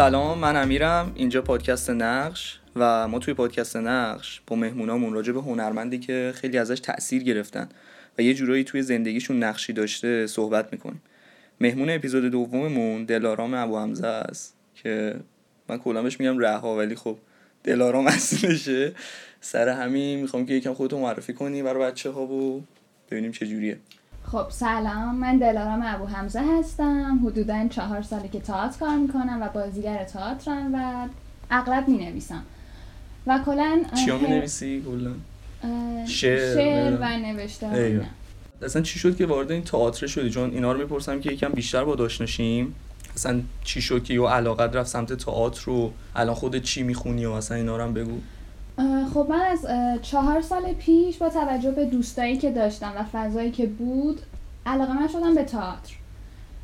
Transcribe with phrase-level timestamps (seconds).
[0.00, 1.12] سلام من امیرم.
[1.14, 6.58] اینجا پادکست نقش و ما توی پادکست نقش با مهمونامون راجع به هنرمندی که خیلی
[6.58, 7.68] ازش تاثیر گرفتن
[8.18, 11.02] و یه جورایی توی زندگیشون نقشی داشته صحبت می‌کنیم.
[11.60, 15.14] مهمون اپیزود دوممون دلارام ابو حمزه است که
[15.68, 17.18] من کلا بهش میگم رها ولی خب
[17.64, 18.92] دلارام اصلشه.
[19.40, 22.64] سر همین می‌خوام که یکم خودتو معرفی کنی برای بچه ها و
[23.10, 23.78] ببینیم چه جوریه.
[24.32, 25.16] خب سلام.
[25.16, 27.20] من دلارام ابو حمزه هستم.
[27.26, 31.08] حدودا چهار ساله که تئاتر کار می‌کنم و بازیگر تئاترم و
[31.50, 32.42] اغلب می نویسم
[33.26, 35.14] و کلا چیا می نویسی کلا.
[36.06, 38.06] شعر, شعر و نوشته
[38.62, 41.84] اصلا چی شد که وارد این تئاتر شدی؟ چون اینا رو می‌پرسم که یکم بیشتر
[41.84, 42.74] با داشنشیم.
[43.14, 47.30] اصلا چی شد که یه علاقت رفت سمت تئاتر رو؟ الان خودت چی می‌خونی و
[47.30, 48.18] اصلا اینا رو هم بگو.
[49.14, 49.66] خب من از
[50.02, 54.20] چهار سال پیش با توجه به دوستایی که داشتم و فضایی که بود
[54.66, 55.94] علاقه من شدم به تئاتر.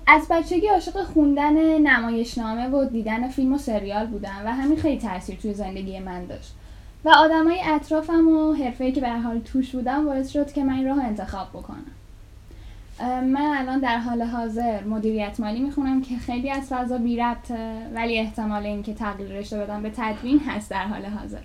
[0.07, 5.37] از بچگی عاشق خوندن نمایشنامه و دیدن فیلم و سریال بودم و همین خیلی تاثیر
[5.37, 6.55] توی زندگی من داشت.
[7.05, 10.87] و آدمای اطرافم و حرفه‌ای که به حال توش بودم باعث شد که من این
[10.87, 11.87] راه انتخاب بکنم.
[13.23, 18.19] من الان در حال حاضر مدیریت مالی می‌خونم که خیلی از فضا بی ربطه ولی
[18.19, 21.41] احتمال اینکه تغییر رشته بدم به تدوین هست در حال حاضر.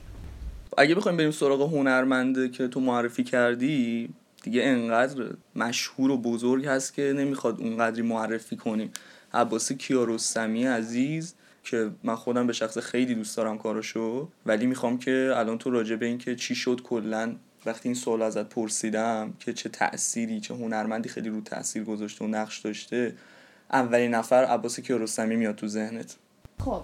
[0.77, 4.09] اگه بخوایم بریم سراغ هنرمنده که تو معرفی کردی
[4.43, 8.91] دیگه انقدر مشهور و بزرگ هست که نمی‌خواد اونقدری معرفی کنیم.
[9.33, 15.33] عباس کیارستمی عزیز که من خودم به شخص خیلی دوست دارم کارشو ولی می‌خوام که
[15.35, 19.69] الان تو راجع به اینکه چی شد کلا وقتی این سوال ازت پرسیدم که چه
[19.69, 23.15] تأثیری چه هنرمندی خیلی رو تاثیر گذاشته و نقش داشته
[23.71, 26.15] اولین نفر عباس کیارستمی میاد تو ذهنت.
[26.59, 26.83] خب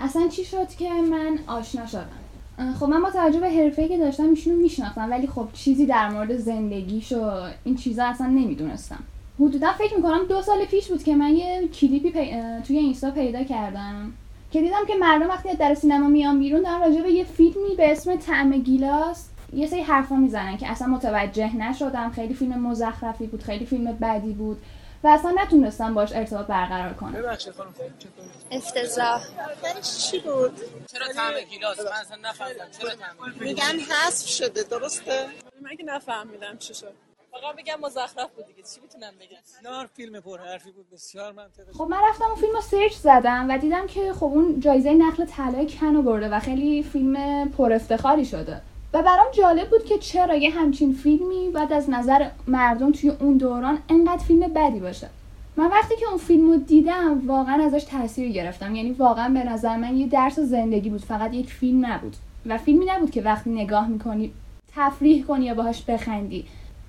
[0.00, 2.27] اصلا چی شد که من آشنا شدم؟
[2.80, 6.36] خب من با توجه به حرفه‌ای که داشتم ایشونو میشناختم ولی خب چیزی در مورد
[6.36, 7.30] زندگیش و
[7.64, 8.98] این چیزا اصلا نمی‌دونستم.
[9.40, 12.12] حدودا فکر می‌کنم دو سال پیش بود که من یه کلیپی
[12.66, 14.12] توی اینستا پیدا کردم
[14.50, 17.92] که دیدم که مردم وقتی در سینما میان بیرون دارن راجع به یه فیلمی به
[17.92, 22.10] اسم طعم گیلاس یه سری حرفا می‌زنن که اصلا متوجه نشدم.
[22.10, 24.56] خیلی فیلم مزخرفی بود خیلی فیلم بدی بود.
[25.04, 27.12] و اصلا نتونستم باش ارتباط برقرار کنم.
[27.12, 27.74] ببخشید خانم
[28.50, 29.22] افتضاح.
[30.10, 30.60] چی بود؟
[30.92, 35.26] چرا طعم گیلاس؟ من اصلا نفهمیدم چرا طعم میگن حذف شده درسته؟
[35.62, 36.92] من که نفهمیدم چی شد.
[37.30, 41.72] فقط میگم مزخرف بود دیگه چی می‌تونم بگم؟ نار فیلم پر حرفی بود بسیار منطقی
[41.72, 45.24] خب من رفتم اون فیلم رو سرچ زدم و دیدم که خب اون جایزه نقل
[45.24, 48.62] طلای کنو برده و خیلی فیلم پر افتخاری شده.
[48.92, 53.36] و برام جالب بود که چرا یه همچین فیلمی بعد از نظر مردم توی اون
[53.36, 55.08] دوران انقدر فیلم بدی باشه.
[55.56, 58.74] من وقتی که اون فیلم رو دیدم واقعا ازش تاثیر گرفتم.
[58.74, 62.16] یعنی واقعا به نظر من یه درس زندگی بود فقط یک فیلم نبود.
[62.46, 64.32] و فیلمی نبود که وقتی نگاه می‌کنی
[64.74, 66.44] تفریح کنی یا باهاش بخندی.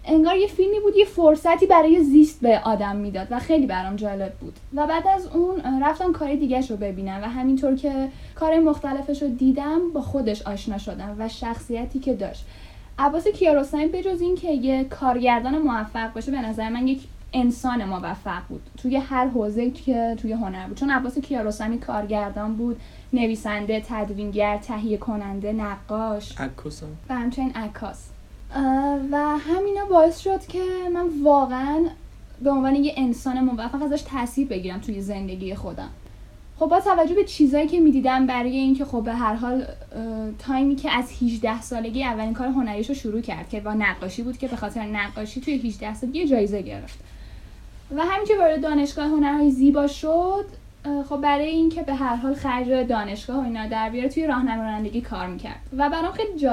[0.06, 4.34] انگار یه فیلمی بود یه فرصتی برای زیست به آدم می‌داد و خیلی برام جالب
[4.34, 4.54] بود.
[4.76, 9.28] و بعد از اون رفتم کار دیگه رو ببینم و همینطور که کار مختلفش رو
[9.28, 12.46] دیدم با خودش آشنا شدم و شخصیتی که داشت.
[13.00, 17.02] عباس کیارستمی بجز این که یه کارگردان موفق باشه به نظر من یک
[17.34, 18.62] انسان موفق بود.
[18.78, 20.78] توی هر حوزه که توی هنر بود.
[20.78, 22.80] چون عباس کیارستمی کارگردان بود
[23.14, 26.42] نویسنده تدوینگر تهیه کننده نقاش.
[26.42, 28.10] عکاس و همچنین عکاس.
[29.12, 31.86] و همینا باعث شد که من واقعا
[32.42, 35.90] به عنوان یه انسان موفق ازش تاثیر بگیرم توی زندگی خودم.
[36.60, 39.66] خب با توجه به چیزایی که می‌دیدم برای اینکه خب به هر حال
[40.40, 44.48] تایمی که از 18 سالگی اولین کار هنریشو شروع کرد که با نقاشی بود که
[44.48, 47.00] به خاطر نقاشی توی 18 سالگی جایزه گرفت.
[47.96, 50.46] و همین که وارد دانشگاه هنرهای زیبا شد
[51.10, 55.02] خب برای اینکه به هر حال خرج دانشگاه و اینا در بیاره توی راهنمایی رانندگی
[55.02, 55.62] کار می‌کرد.
[55.78, 56.50] و برام خیلی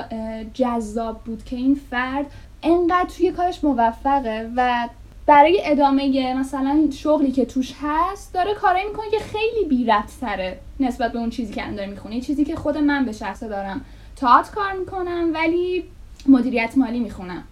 [0.55, 2.27] جذاب بود که این فرد
[2.63, 4.89] انقدر توی کارش موفقه و
[5.27, 11.13] برای ادامه مثلا شغلی که توش هست داره کارایی می‌کنه که خیلی بی تره نسبت
[11.13, 12.21] به اون چیزی که داره می‌خونه.
[12.21, 13.85] چیزی که خود من به شخصه دارم
[14.17, 15.85] تئاتر کار می‌کنم ولی
[16.29, 17.45] مدیریت مالی می‌خونم.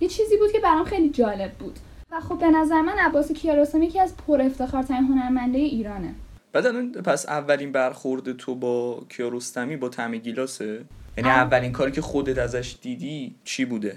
[0.00, 1.78] یه چیزی بود که برام خیلی جالب بود.
[2.12, 6.14] و خب به نظر من عباس کیارستمی یکی از پر افتخارترین هنرمنده ایرانه.
[6.52, 10.84] بعد الان پس اولین برخورد تو با کیارستمی با طعم گیلاسه؟
[11.16, 13.96] یعنی اولین کاری که خودت ازش دیدی چی بوده؟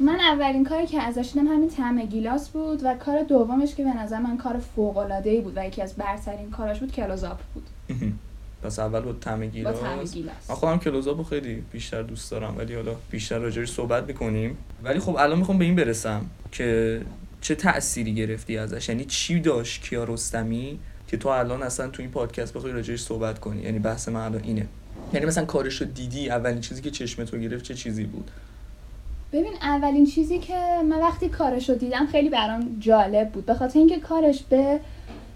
[0.00, 3.96] من اولین کاری که ازش دیدم همین طعم گیلاس بود و کار دومش که به
[3.96, 7.66] نظر من کار فوق العاده ای بود و یکی از برترین کاراش بود کلوزاپ بود.
[8.62, 9.76] پس اول با طعم گیلاس؟
[10.48, 14.56] من خودم کلوزاپو خیلی بیشتر دوست دارم ولی حالا بیشتر راجعش صحبت می‌کنیم.
[14.82, 17.00] ولی خب الان می‌خوام به این برسم که
[17.42, 20.78] چه تأثیری گرفتی ازش؟ یعنی چی داشت کیارستمی
[21.08, 23.62] که تو الان اصلا تو این پادکست بخوای راجعش صحبت کنی.
[23.62, 24.66] یعنی بحث من الان اینه.
[25.12, 28.30] یعنی مثلا کارشو دیدی؟ اولین چیزی که چشم تو گرفت چه چیزی بود؟
[29.32, 33.46] ببین اولین چیزی که من وقتی کارش رو دیدم خیلی برام جالب بود.
[33.46, 34.80] به خاطر اینکه کارش به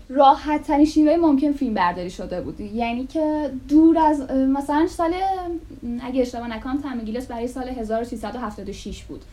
[0.08, 2.60] راحت ترین شیوه ممکن فیلم برداری شده بود.
[2.60, 5.14] یعنی که دور از مثلا سال
[6.00, 9.24] اگه اشتباه نکنم طعم گیلاس برای سال 1376 بود.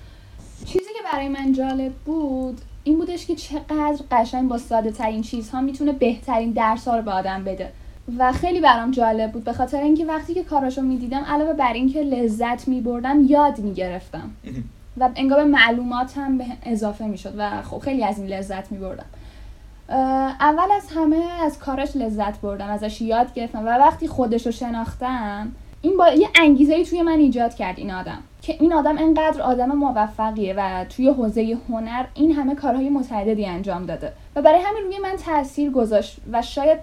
[0.65, 5.91] چیزی برای من جالب بود این بودش که چقدر قشنگ با ساده ترین چیزها می‌تونه
[5.91, 7.71] بهترین درس ها رو به آدم بده.
[8.17, 12.03] و خیلی برام جالب بود به خاطر اینکه وقتی که کاراشو می‌دیدم علاوه بر اینکه
[12.03, 14.31] لذت میبردم یاد می‌گرفتم.
[14.99, 19.05] و انگار به معلومات هم به اضافه می‌شد و خب خیلی از این لذت میبردم.
[20.39, 23.65] اول از همه از کارش لذت بردم ازش یاد گرفتم.
[23.65, 25.51] و وقتی خودش رو شناختم
[25.83, 28.19] این با یه انگیزه توی من ایجاد کرد این آدم.
[28.41, 33.85] که این آدم انقدر آدم موفقیه و توی حوزه هنر این همه کارهای متعددی انجام
[33.85, 34.13] داده.
[34.35, 36.79] و برای همین روی من تاثیر گذاشت و شاید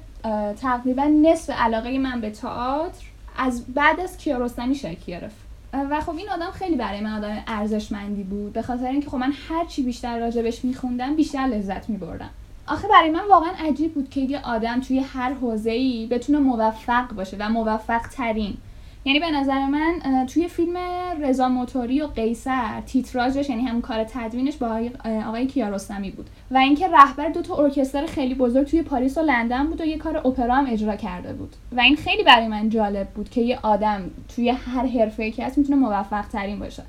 [0.61, 3.05] تقریبا نصف علاقه من به تئاتر
[3.39, 5.37] از بعد از کیارستمی شکل گرفت.
[5.73, 9.33] و خب این آدم خیلی برای من آدم ارزشمندی بود به خاطر اینکه خب من
[9.49, 12.31] هر چی بیشتر راجبش میخوندم بیشتر لذت میبردم.
[12.67, 17.37] آخه برای من واقعا عجیب بود که یه آدم توی هر حوزه‌ای بتونه موفق باشه
[17.41, 18.57] و موفق ترین
[19.05, 20.77] یعنی به نظر من توی فیلم
[21.23, 24.91] رضا موتوری و قیصر تیتراژش یعنی همون کار تدوینش با
[25.27, 26.31] آقای- کیارستمی بود.
[26.51, 29.99] و اینکه رهبر دو تا ارکستر خیلی بزرگ توی پاریس و لندن بود و یه
[29.99, 31.57] کار اپرا هم اجرا کرده بود.
[31.73, 35.59] و این خیلی برای من جالب بود که یه آدم توی هر حرفه‌ای که هست
[35.59, 36.83] می‌تونه موفق ترین باشه.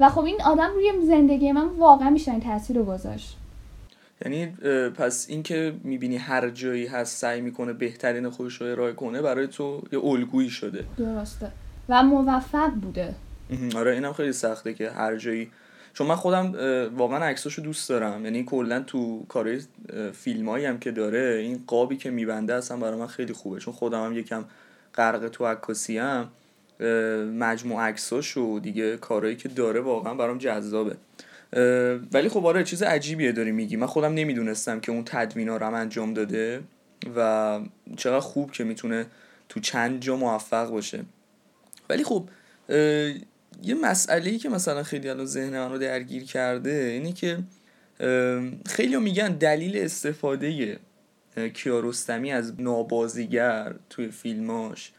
[0.00, 3.37] و خب این آدم روی زندگی من واقعا بیشترین تاثیر رو گذاشت.
[4.24, 4.46] یعنی
[4.90, 9.82] پس اینکه می‌بینی هر جایی هست سعی می‌کنه بهترین خودش رو ارائه کنه برای تو
[9.92, 10.84] یه الگویی شده.
[10.96, 11.52] درسته.
[11.88, 13.14] و موفق بوده.
[13.76, 15.50] آره اینم خیلی سخته که هر جایی.
[15.94, 16.52] چون من خودم
[16.96, 18.24] واقعا عکساشو دوست دارم.
[18.24, 19.60] یعنی کلا تو کارهای
[20.12, 23.58] فیلمایی هم که داره این قابی که میبنده اصلا برای من خیلی خوبه.
[23.60, 24.44] چون خودم هم یکم
[24.94, 26.28] غرق تو عکاسی ام
[27.38, 30.96] مجموع عکساش و دیگه کارهایی که داره واقعا برام جذابه.
[32.12, 33.76] ولی خب آره چیز عجیبیه داری میگی.
[33.76, 36.60] من خودم نمی‌دونستم که اون تدوینا رو هم انجام داده
[37.16, 37.60] و
[37.96, 39.06] چقدر خوب که می‌تونه
[39.48, 41.04] تو چند جا موفق باشه.
[41.90, 42.28] ولی خب
[43.62, 47.38] یه مسئله ای که مثلا خیلی الان ذهن من رو درگیر کرده اینه که
[48.66, 50.78] خیلی میگن دلیل استفاده
[51.38, 54.92] اه، کیارستمی از نابازیگر توی فیلماش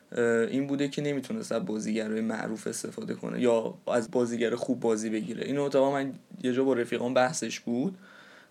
[0.51, 5.45] این بوده که نمی‌تونست از بازیگرای معروف استفاده کنه یا از بازیگر خوب بازی بگیره.
[5.45, 6.13] اینو اتفاقا من
[6.44, 7.97] یه جا با رفیقان بحثش بود.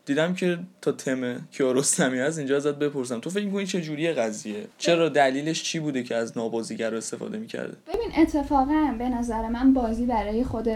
[0.04, 3.20] دیدم که تا تم کیارستمی هست اینجا ازت بپرسم.
[3.20, 7.76] تو فکر می‌کنی چه جوریه قضیه؟ چرا دلیلش چی بوده که از نابازیگر استفاده می‌کرده؟
[7.86, 10.68] ببین اتفاقا به نظر من بازی برای خود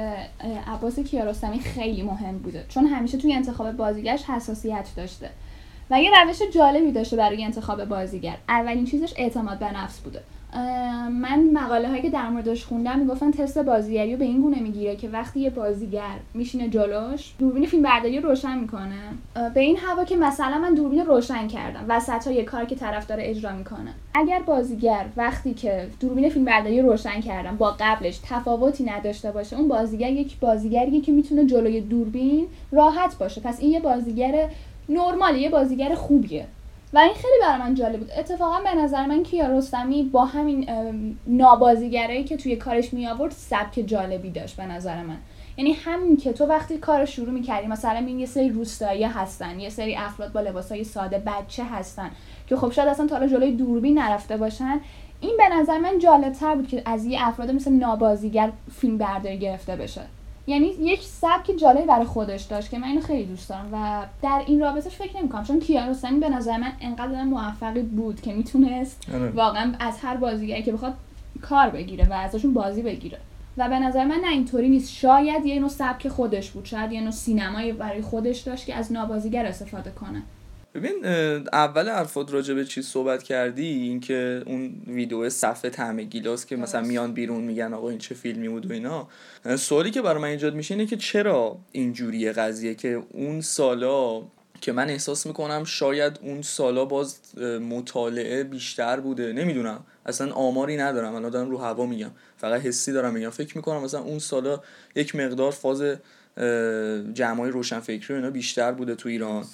[0.66, 2.64] عباس کیارستمی خیلی مهم بوده.
[2.68, 5.30] چون همیشه توی انتخاب بازیگرش حساسیت داشته.
[5.92, 8.34] و یه روش جالبی داشته برای انتخاب بازیگر.
[8.48, 10.20] اولین چیزش اعتماد به نفس بوده.
[11.10, 14.96] من مقاله هایی که در موردش خوندم می‌گفتن تست بازیگری رو به این گونه می‌گیره
[14.96, 18.98] که وقتی یه بازیگر میشینه جلوش دوربین فیلم برداری رو روشن می‌کنه.
[19.54, 23.06] به این هوا که مثلا من دوربین رو روشن کردم وسط یه کار که طرف
[23.06, 23.90] داره اجرا می‌کنه.
[24.14, 29.56] اگر بازیگر وقتی که دوربین فیلم برداری رو روشن کردم با قبلش تفاوتی نداشته باشه
[29.56, 33.40] اون بازیگر یک بازیگریه که می‌تونه جلوی دوربین راحت باشه.
[33.40, 34.48] پس این یه بازیگر
[34.88, 36.46] نرماله یه بازیگر خوبیه.
[36.94, 38.10] و این خیلی برای من جالب بود.
[38.18, 40.68] اتفاقا به نظر من کیارستمی با همین
[41.26, 45.16] نابازیگرایی که توی کارش می آورد سبک جالبی داشت به نظر من.
[45.56, 49.68] یعنی همین که تو وقتی کار شروع می‌کردی مثلا این یه سری روستایی هستن یه
[49.68, 52.10] سری افراد با لباسای ساده بچه هستن
[52.46, 54.80] که خب شاید اصلا تا حالا جلوی دوربین نرفته باشن
[55.20, 59.76] این به نظر من جالبتر بود که از یه افراد مثل نابازیگر فیلم برداری گرفته
[59.76, 60.00] بشه.
[60.46, 64.42] یعنی یک سبک جالبی برای خودش داشت که من اینو خیلی دوست دارم و در
[64.46, 69.30] این رابطش فکر نمی‌کنم چون کیارستمی به نظر من انقدر موفقی بود که می‌تونست آره.
[69.30, 70.94] واقعا از هر بازیگری که بخواد
[71.42, 73.18] کار بگیره و ازشون بازی بگیره.
[73.56, 74.92] و به نظر من نه اینطوری نیست.
[74.92, 78.92] شاید یه نوع سبک خودش بود شاید یه نوع سینمایی برای خودش داشت که از
[78.92, 80.22] نابازیگر استفاده کنه.
[80.74, 81.06] ببین
[81.52, 86.80] اول حرفات راجع به چی صحبت کردی اینکه اون ویدیو صفحه طعم گیلاس که مثلا
[86.80, 89.08] میان بیرون میگن آقا این چه فیلمی بود و اینا.
[89.56, 94.22] سوالی که برای من ایجاد میشه اینه که چرا اینجوریه قضیه که اون سالا
[94.60, 97.18] که من احساس می‌کنم شاید اون سالا باز
[97.70, 99.32] مطالعه بیشتر بوده.
[99.32, 99.84] نمی‌دونم.
[100.06, 101.14] اصلا آماری ندارم.
[101.14, 102.10] الان دارم رو هوا میگم.
[102.36, 103.30] فقط حسی دارم میگم.
[103.30, 104.60] فکر می‌کنم مثلا اون سالا
[104.94, 105.82] یک مقدار فاز
[107.14, 109.44] جمعای روشنفکری و اینا بیشتر بوده تو ایران.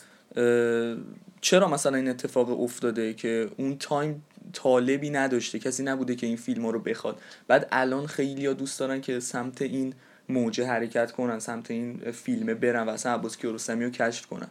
[1.41, 6.67] چرا مثلا این اتفاق افتاده که اون تایم طالبی نداشته کسی نبوده که این فیلم
[6.67, 7.19] رو بخواد؟
[7.49, 9.95] بعد الان خیلی ها دوست دارن که سمت این
[10.29, 14.49] موجه حرکت کنن سمت این فیلمه برن و اصلا عباس کیارستمی رو کشف کنن.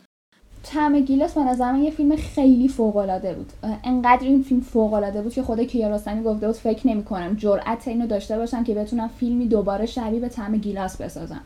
[0.63, 3.53] طعم گیلاس به من یه فیلم خیلی فوق العاده بود
[3.83, 7.87] انقدر این فیلم فوق العاده بود که خود کیارستمی گفته بود فکر نمی کنم جرأت
[7.87, 11.41] اینو داشته باشم که بتونم فیلمی دوباره شبیه به طعم گیلاس بسازم.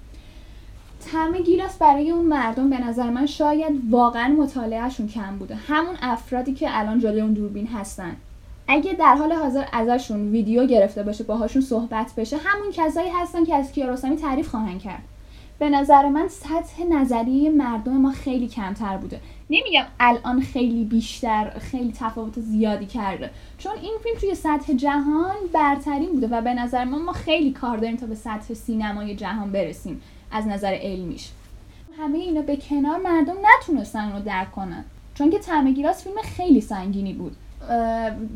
[1.02, 5.56] طعم گیلاس برای اون مردم به نظر من شاید واقعا مطالعهشون کم بوده.
[5.56, 8.16] همون افرادی که الان جلوی اون دوربین هستن.
[8.68, 13.56] اگه در حال حاضر ازشون ویدیو گرفته باشه باهاشون صحبت بشه همون کسایی هستن که
[13.56, 15.02] از کیارستمی تعریف خواهند کرد.
[15.60, 19.20] به نظر من سطح نظری مردم ما خیلی کمتر بوده.
[19.50, 23.30] نمیگم الان خیلی بیشتر خیلی تفاوت زیادی کرده.
[23.58, 27.78] چون این فیلم توی سطح جهان برترین بوده و به نظر من ما خیلی کار
[27.78, 30.02] داریم تا به سطح سینمای جهان برسیم.
[30.32, 31.30] از نظر علمیش.
[32.00, 34.84] همه اینا به کنار مردم نتونستن رو درک کنن.
[35.16, 37.36] چون که طعم گیلاس فیلم خیلی سنگینی بود.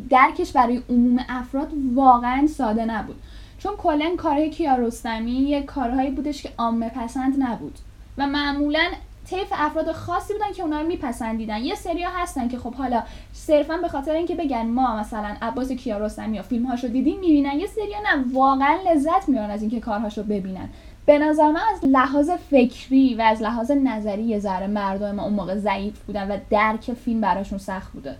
[0.09, 3.15] درکش برای عموم افراد واقعا ساده نبود.
[3.59, 7.79] چون کلا کارهای کیارستمی یه کارهایی بودش که عامه پسند نبود.
[8.17, 8.83] و معمولا
[9.29, 11.57] طیف افراد خاصی بودن که اونا رو میپسندیدن.
[11.57, 16.35] یه سریا هستن که خب حالا صرفا به خاطر اینکه بگن ما مثلا عباس کیارستمی
[16.35, 20.69] یا فیلم هاشو دیدیم می‌بینن یه سریا نه واقعا لذت می‌برن از اینکه کارهاشو ببینن.
[21.05, 25.33] به نظر من از لحاظ فکری و از لحاظ نظری یه ذره مردم ما اون
[25.33, 28.15] موقع ضعیف بودن و درک فیلم براشون سخت بوده.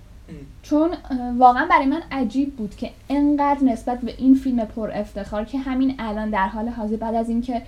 [0.62, 0.90] چون
[1.38, 5.96] واقعا برای من عجیب بود که انقدر نسبت به این فیلم پر افتخار که همین
[6.00, 7.62] الان در حال حاضر بعد از اینکه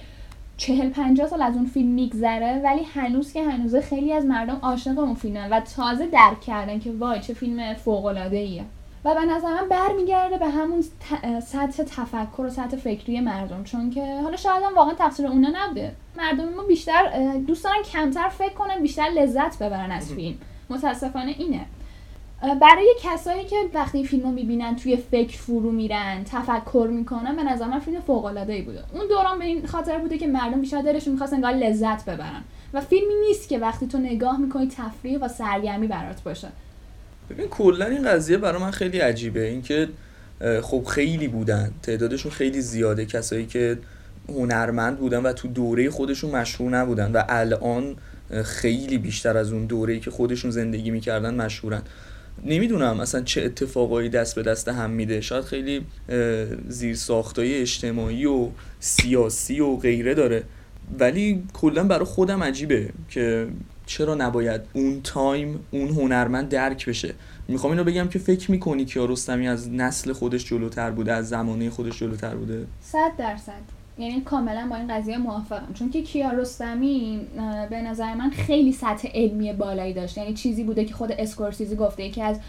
[0.58, 5.00] چهل پنجاه سال از اون فیلم میگذره ولی هنوز که هنوزه خیلی از مردم عاشق
[5.00, 8.64] اون فیلمن و تازه درک کردن که وای چه فیلم فوق العاده ایه
[9.06, 10.82] و به نظر من برمیگرده به همون
[11.42, 13.63] سطح تفکر و سطح فکری مردم.
[13.63, 15.96] چون که حالا شاید هم واقعا تقصیر اونا نبوده.
[16.18, 20.38] مردم ما بیشتر دوست دارن کمتر فکر کنن بیشتر لذت ببرن از فیلم.
[20.70, 21.66] متاسفانه اینه.
[22.62, 27.66] برای کسایی که وقتی فیلم رو می‌بینن توی فکر فرو میرن تفکر می‌کنن به نظر
[27.66, 28.84] من فیلم فوق العاده ای بوده.
[28.94, 32.44] اون دوران به این خاطر بوده که مردم بیشتر دلشون می‌خواست انگار لذت ببرن.
[32.74, 36.48] و فیلمی نیست که وقتی تو نگاه می‌کنی تفریح و سرگرمی برات باشه.
[37.29, 39.48] ببین کلا این قضیه برای من خیلی عجیبه.
[39.48, 39.88] اینکه
[40.62, 41.72] خب خیلی بودن.
[41.84, 43.05] تعدادشون خیلی زیاده.
[43.05, 43.77] کسایی که
[44.29, 47.96] هنرمند بودن و تو دوره خودشون مشهور نبودن و الان
[48.43, 51.81] خیلی بیشتر از اون دوره‌ای که خودشون زندگی می‌کردن مشهورن.
[52.46, 55.22] نمی‌دونم اصلا چه اتفاقایی دست به دست هم میده.
[55.22, 55.86] شاید خیلی
[56.67, 58.48] زیر ساختای اجتماعی و
[58.79, 60.43] سیاسی و غیره داره.
[61.00, 63.48] ولی کلا برای خودم عجیبه که
[63.88, 67.13] چرا نباید اون تایم اون هنرمند درک بشه؟
[67.48, 71.70] می‌خوام اینو بگم که فکر می‌کنی که رستمی از نسل خودش جلوتر بوده از زمانه
[71.70, 73.77] خودش جلوتر بوده؟ صد درصد.
[74.00, 75.74] یعنی کاملا با این قضیه موافقم.
[75.74, 77.22] چون که کیارستمی
[77.70, 80.17] به نظر من خیلی سطح علمی بالایی داشت.
[80.17, 82.39] یعنی چیزی بوده که خود اسکورسیزی گفته یکی از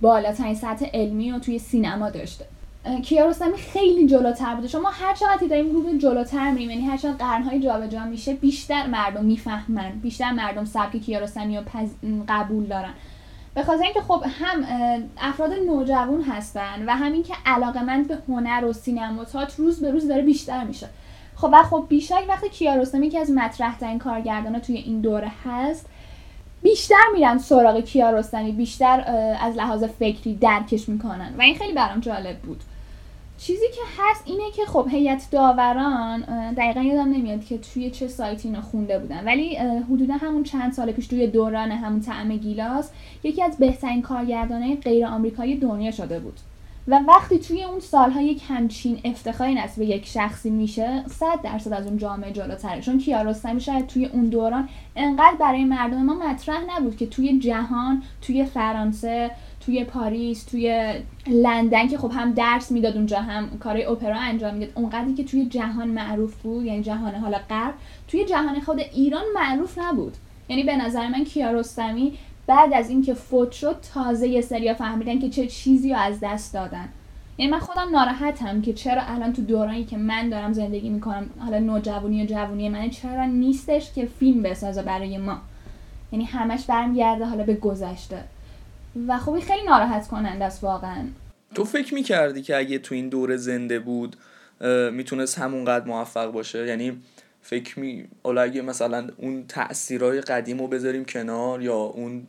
[0.00, 2.44] بالاترین سطح علمی رو توی سینما داشته.
[3.04, 4.68] کیارستمی خیلی جلوتر بوده.
[4.68, 8.86] شما هر چقدر داریم رو به جلوتر میریم یعنی هر چقدر قرنهای جابجا میشه بیشتر
[8.86, 11.62] مردم می‌فهمن بیشتر مردم سبک کیارستمی رو
[12.28, 12.92] قبول دارن.
[13.54, 14.64] به خاطر اینکه خب هم
[15.20, 19.24] افراد نوجوان هستن و همین که علاقمند به هنر و سینما
[19.58, 20.88] روز به روز داره بیشتر میشه.
[21.36, 25.86] خب و خب بیشتر وقتی کیارستمی که از مطرح ترین کارگردان توی این دوره هست
[26.62, 29.04] بیشتر میرن سراغ کیارستمی بیشتر
[29.40, 31.34] از لحاظ فکری درکش می‌کنن.
[31.38, 32.62] و این خیلی برام جالب بود.
[33.40, 36.20] چیزی که هست اینه که خب هیئت داوران
[36.54, 39.24] دقیقا یادم نمیاد که توی چه سایتی اینو خونده بودن.
[39.24, 42.90] ولی حدودا همون چند سال پیش توی دوران همون طعم گیلاس
[43.22, 46.40] یکی از بهترین کارگردانای غیر آمریکایی دنیا شده بود.
[46.88, 51.72] و وقتی توی اون سالها یک همچین افتخاری نصب به یک شخصی میشه صد درصد
[51.72, 52.80] از اون جامعه جلوتره.
[52.80, 58.02] چون کیارستمی شاید توی اون دوران انقدر برای مردم ما مطرح نبود که توی جهان
[58.22, 59.30] توی فرانسه
[59.60, 60.94] توی پاریس توی
[61.26, 64.72] لندن که خب هم درس می‌داد اونجا هم کارهای اپرا انجام می‌داد.
[64.74, 67.74] اونقدری که توی جهان معروف بود یعنی جهان حالا غرب
[68.08, 70.16] توی جهان خود ایران معروف نبود.
[70.48, 72.12] یعنی به نظر من کیارستمی
[72.46, 76.54] بعد از اینکه فوت شد تازه یه سریا فهمیدن که چه چیزی رو از دست
[76.54, 76.88] دادن.
[77.38, 81.58] یعنی من خودم ناراحتم که چرا الان تو دورانی که من دارم زندگی می‌کنم حالا
[81.58, 85.36] نوجوانی و جوونی من چرا نیستش که فیلم بسازه برای ما؟
[86.12, 88.24] یعنی همش برمیگرده حالا به گذشته.
[89.08, 91.04] و خب خیلی ناراحت کننده است واقعا.
[91.54, 94.16] تو فکر می‌کردی که اگه تو این دوره زنده بود
[94.92, 97.02] می‌تونست همونقدر موفق باشه؟ یعنی
[97.42, 102.26] فکر می اگه مثلا اون تاثیرهای قدیم رو بذاریم کنار یا اون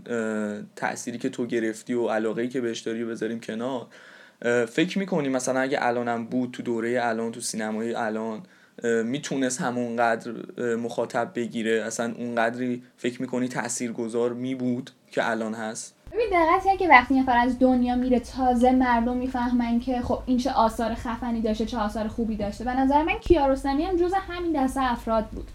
[0.75, 3.87] تأثیری که تو گرفتی و علاقه که بهش داری بذاریم کنار
[4.65, 8.43] فکر می‌کنی مثلا اگه الانم بود تو دوره الان تو سینمای الان
[9.03, 10.31] می‌تونست همونقدر
[10.75, 11.83] مخاطب بگیره.
[11.85, 17.37] اصلا اونقدری فکر می‌کنی تاثیرگذار می بود که الان هست؟ ببین دقت که وقتی نفر
[17.37, 22.07] از دنیا میره تازه مردم می‌فهمن که خب این چه آثار خفنی داشته چه آثار
[22.07, 22.63] خوبی داشته.
[22.63, 25.47] به نظر من کیارستمی هم جز همین دسته افراد بود.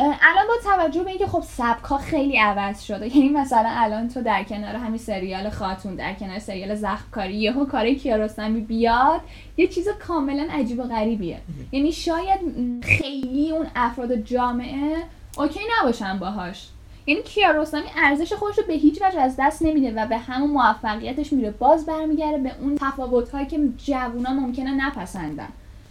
[0.00, 4.44] الان با توجه به اینکه خب سبکا خیلی عوض شده یعنی مثلا الان تو در
[4.44, 9.20] کنار همین سریال خاتون در کنار سریال زخمکاری یهو کاری کیارستمی بیاد
[9.56, 11.40] یه چیز کاملا عجیب و غریبیه.
[11.72, 12.40] یعنی شاید
[12.82, 14.96] خیلی اون افراد جامعه
[15.38, 16.68] اوکی نباشم باهاش.
[17.06, 21.32] یعنی کیارستمی ارزش خودش رو به هیچ وجه از دست نمیده و به همون موفقیتش
[21.32, 21.50] میره.
[21.50, 25.48] باز برمیگرده به اون تفاوت‌هایی که جوونا ممکنه نپسندن.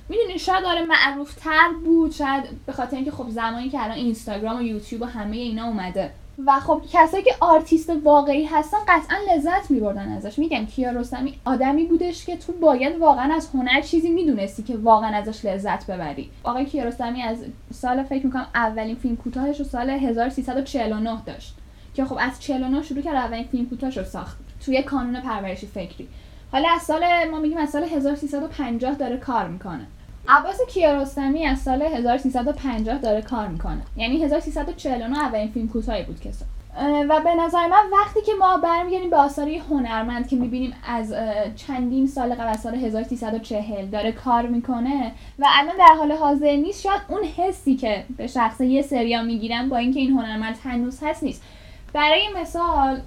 [0.09, 4.59] می‌دونی شاید آره معروف تر بود شاید به خاطر اینکه خب زمانی که الان اینستاگرام
[4.59, 6.11] و یوتیوب و همه اینا اومده.
[6.45, 10.39] و خب کسایی که آرتیست واقعی هستن قطعا لذت میبردن ازش.
[10.39, 15.45] میگم کیارستمی آدمی بودش که تو باید واقعا از هنر چیزی می‌دونستی که واقعا ازش
[15.45, 16.29] لذت ببری.
[16.43, 17.37] آقای کیارستمی از
[17.73, 21.53] سال فکر می‌کنم اولین فیلم کوتاهش رو سال 1349 داشت.
[21.93, 24.37] که خب از 49 شروع کرد اولین فیلم کوتاهش رو ساخت.
[24.65, 26.07] توی کانون پرورش فکری.
[26.51, 29.87] حالا از سال ما میگیم از سال 1350 داره کار می‌کنه.
[30.27, 33.81] عباس کیارستمی از سال 1350 داره کار می‌کنه.
[33.97, 36.29] یعنی 1349 اولین فیلم کوتاهی بود که
[37.09, 41.13] و به نظر من وقتی که ما برمیگردیم به آثار هنرمند که می‌بینیم از
[41.55, 46.81] چندین سال قبل از سال 1340 داره کار می‌کنه و الان در حال حاضر نیست
[46.81, 51.23] شاید اون حسی که به شخص یه سریا می‌گیرن با اینکه این هنرمند هنوز هست
[51.23, 51.41] نیست.
[51.93, 53.01] برای مثال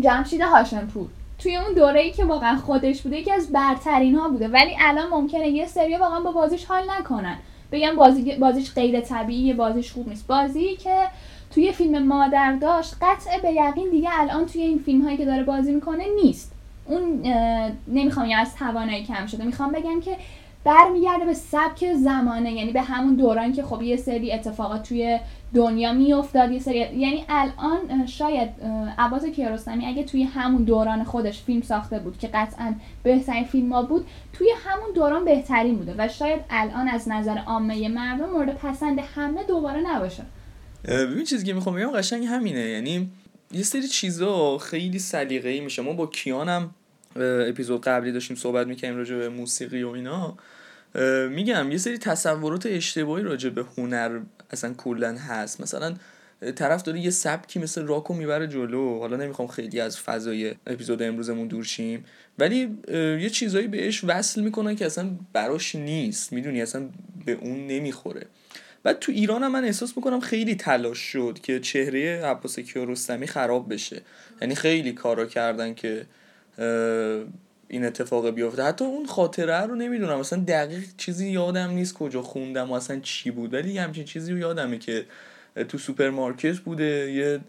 [0.00, 1.06] جمشید هاشمپور.
[1.42, 4.48] توی اون دوره ای که واقعا خودش بوده یکی از برترین ها بوده.
[4.48, 7.36] ولی الان ممکنه یه سری واقعا با بازیش حال نکنن.
[7.72, 10.26] بگم بازی بازیش غیر طبیعیه بازیش خوب نیست.
[10.26, 10.96] بازی که
[11.54, 15.42] توی فیلم مادر داشت قطع به یقین دیگه الان توی این فیلم هایی که داره
[15.42, 16.52] بازی می‌کنه نیست.
[16.86, 17.26] اون
[17.88, 19.44] نمی‌خوام یه از توانایی کم شده.
[19.44, 20.16] می‌خوام بگم که
[20.64, 25.18] برمیگرده به سبک زمانه یعنی به همون دوران که خب یه سری اتفاقات توی
[25.54, 28.48] دنیا میافتاد یه سری یعنی الان شاید
[28.98, 33.82] عباس کیارستمی اگه توی همون دوران خودش فیلم ساخته بود که قطعا بهترین فیلم ها
[33.82, 38.98] بود توی همون دوران بهترین بوده و شاید الان از نظر عامه مردم مورد پسند
[38.98, 40.22] همه دوباره نباشه.
[40.84, 43.10] ببین چیزی که می‌خوام بگم قشنگ همینه یعنی
[43.52, 45.82] یه سری چیزا خیلی سلیقه‌ای میشه.
[45.82, 46.70] ما با کیانم
[47.20, 50.36] اپیزود قبلی داشتیم صحبت می‌کنیم راجع به موسیقی و اینا.
[51.30, 54.20] میگم یه سری تصورات اشتباهی راجع به هنر
[54.50, 55.60] اصلا کلا هست.
[55.60, 55.94] مثلا
[56.56, 58.98] طرف داره یه سبکی مثل راکو می‌بره جلو.
[58.98, 62.04] حالا نمی‌خوام خیلی از فضای اپیزود امروزمون دور شیم.
[62.38, 62.76] ولی
[63.20, 66.32] یه چیزایی بهش وصل می‌کنن که اصلا براش نیست.
[66.32, 66.88] می‌دونی اصلا
[67.26, 68.26] به اون نمی‌خوره.
[68.82, 73.72] بعد تو ایران هم من احساس می‌کنم خیلی تلاش شد که چهره عباس کیارستمی خراب
[73.72, 74.02] بشه.
[74.40, 76.06] یعنی خیلی کارا کردن که
[77.68, 78.62] این اتفاق بیفته.
[78.62, 80.18] حتی اون خاطره رو نمی‌دونم.
[80.18, 83.54] مثلا دقیق چیزی یادم نیست کجا خوندم و اصلا چی بود.
[83.54, 85.04] ولی همچین چیزی رو یادمه که
[85.68, 87.12] تو سوپرمارکت بوده.
[87.12, 87.40] یه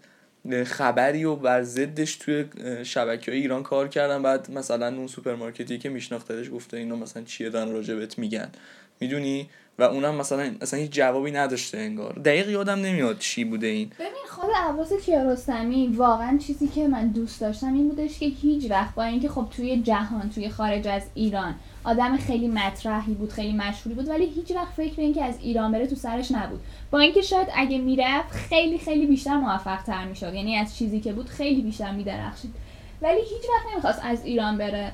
[0.64, 2.44] خبری و بر ضدش توی
[2.84, 7.50] شبکه های ایران کار کردن بعد مثلا اون سوپرمارکتی که میشناختش گفته اینا مثلا چیه
[7.50, 8.48] دارن راجبت میگن.
[9.00, 12.12] می‌دونی؟ و اونم مثلا اصلا هیچ جوابی نداشته انگار.
[12.12, 13.90] دقیق یادم نمیاد چی بوده این.
[13.98, 18.94] ببین خود عباس کیارستمی واقعا چیزی که من دوست داشتم این بودش که هیچ وقت
[18.94, 23.94] با اینکه خب توی جهان توی خارج از ایران آدم خیلی مطرحی بود خیلی مشهوری
[23.94, 26.60] بود ولی هیچ وقت فکر اینکه از ایران بره تو سرش نبود.
[26.90, 30.34] با اینکه شاید اگه می‌رفت خیلی خیلی بیشتر موفق تر می‌شد.
[30.34, 32.54] یعنی از چیزی که بود خیلی بیشتر میدرخشید.
[33.02, 34.92] ولی هیچ وقت نمی‌خواست از ایران بره.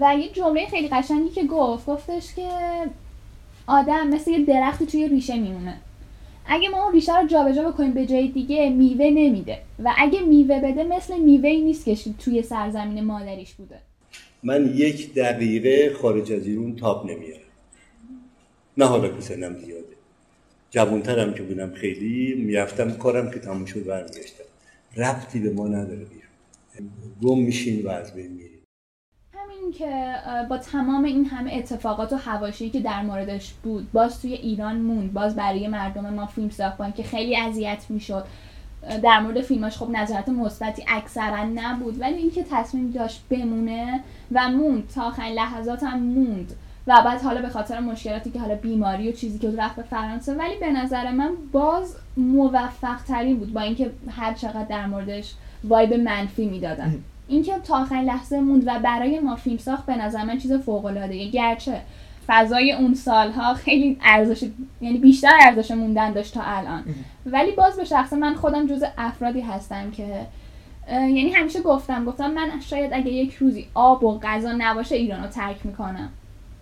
[0.00, 2.48] و یه جمله خیلی قشنگی که گفت گفتش که
[3.68, 5.80] آدم مثل یه درختی توی ریشه میمونه.
[6.46, 9.58] اگه ما اون ریشه رو جابجا بکنیم به جای دیگه میوه نمیده.
[9.84, 13.78] و اگه میوه بده مثل میوه نیست که توی سرزمین مادریش بوده.
[14.42, 17.42] من یک دقیقه خارج از ایران تاب نمیارم.
[18.76, 19.96] نه حالا که سنم زیاده.
[20.70, 24.44] جوانترم که بودم خیلی می‌رفتم کارم که تموم شد برمیگشتم.
[24.96, 26.90] ربطی به ما نداره بیرون.
[27.22, 28.40] گم میشین و از بین
[29.68, 34.22] میریم همین که با تمام این همه اتفاقات و حواشی که در موردش بود باز
[34.22, 38.24] توی ایران موند باز برای مردم ما فیلم ساخت اینکه خیلی اذیت می‌شد.
[39.02, 44.00] در مورد فیلماش خب نظرات مثبتی اکثرا نبود ولی اینکه تصمیم داشت بمونه
[44.32, 46.52] و موند تا آخرین لحظات هم موند.
[46.86, 50.34] و بعد حالا به خاطر مشکلاتی که حالا بیماری و چیزی که رفت به فرانسه
[50.34, 55.94] ولی به نظر من باز موفق ترین بود با اینکه هر چقدر در موردش وایب
[55.94, 57.02] منفی می‌دادن.
[57.28, 60.84] اینکه تا آخرین لحظه موند و برای ما فیلم ساخت به نظر من چیز فوق
[60.84, 61.80] العاده گرچه
[62.26, 64.48] فضای اون سالها خیلی ارزش
[64.80, 66.84] یعنی بیشتر ارزش موندن داشت تا الان.
[67.26, 70.26] ولی باز به شخص من خودم جز افرادی هستم که
[70.90, 75.28] یعنی همیشه گفتم گفتم من شاید اگه یک روزی آب و غذا نباشه ایران رو
[75.28, 76.08] ترک می‌کنم.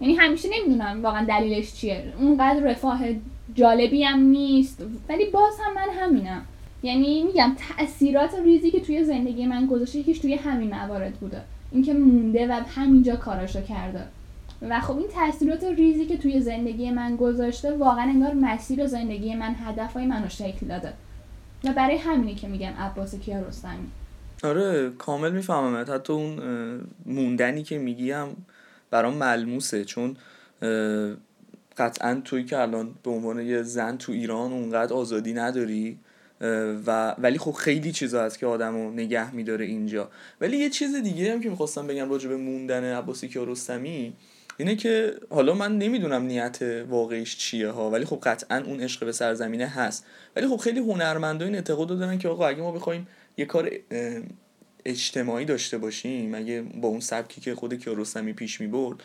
[0.01, 2.13] یعنی همیشه نمی‌دونم واقعا دلیلش چیه.
[2.21, 3.01] اونقدر رفاه
[3.55, 4.83] جالبی هم نیست.
[5.09, 6.43] ولی باز هم من همینم.
[6.87, 11.40] یعنی میگم تاثیرات ریزی که توی زندگی من گذاشته یکیش توی همین موارد بوده.
[11.72, 14.03] اینکه مونده و همینجا کاراشو کرده.
[14.62, 19.55] و خب این تاثیرات ریزی که توی زندگی من گذاشته واقعا انگار مسیر زندگی من
[19.55, 20.92] هدفهای منو شکل داده.
[21.64, 23.87] و برای همینی که میگم عباس کیارستمی.
[24.44, 25.85] آره کامل می‌فهمم.
[25.88, 26.40] حتی اون
[27.07, 28.29] موندنی که میگی هم
[28.90, 29.85] برام ملموسه.
[29.85, 30.16] چون
[31.79, 35.99] قطعا توی که الان به عنوان یه زن تو ایران اونقدر آزادی نداری.
[36.87, 40.11] و ولی خب خیلی چیزا هست که آدمو نگه میداره اینجا.
[40.40, 44.12] ولی یه چیز دیگه هم که می‌خواستم بگم راجع به موندن عباسی کیارستمی
[44.59, 49.12] اینه که حالا من نمی‌دونم نیت واقعیش چیه ها ولی خب قطعا اون عشق به
[49.12, 50.07] سرزمینه هست.
[50.37, 53.70] ولی خب خیلی هنرمندا این اعتقاد دارن که آقا اگه ما بخوایم یه کار
[54.85, 58.96] اجتماعی داشته باشیم اگه با اون سبکی که خود کیارستمی پیش می‌برد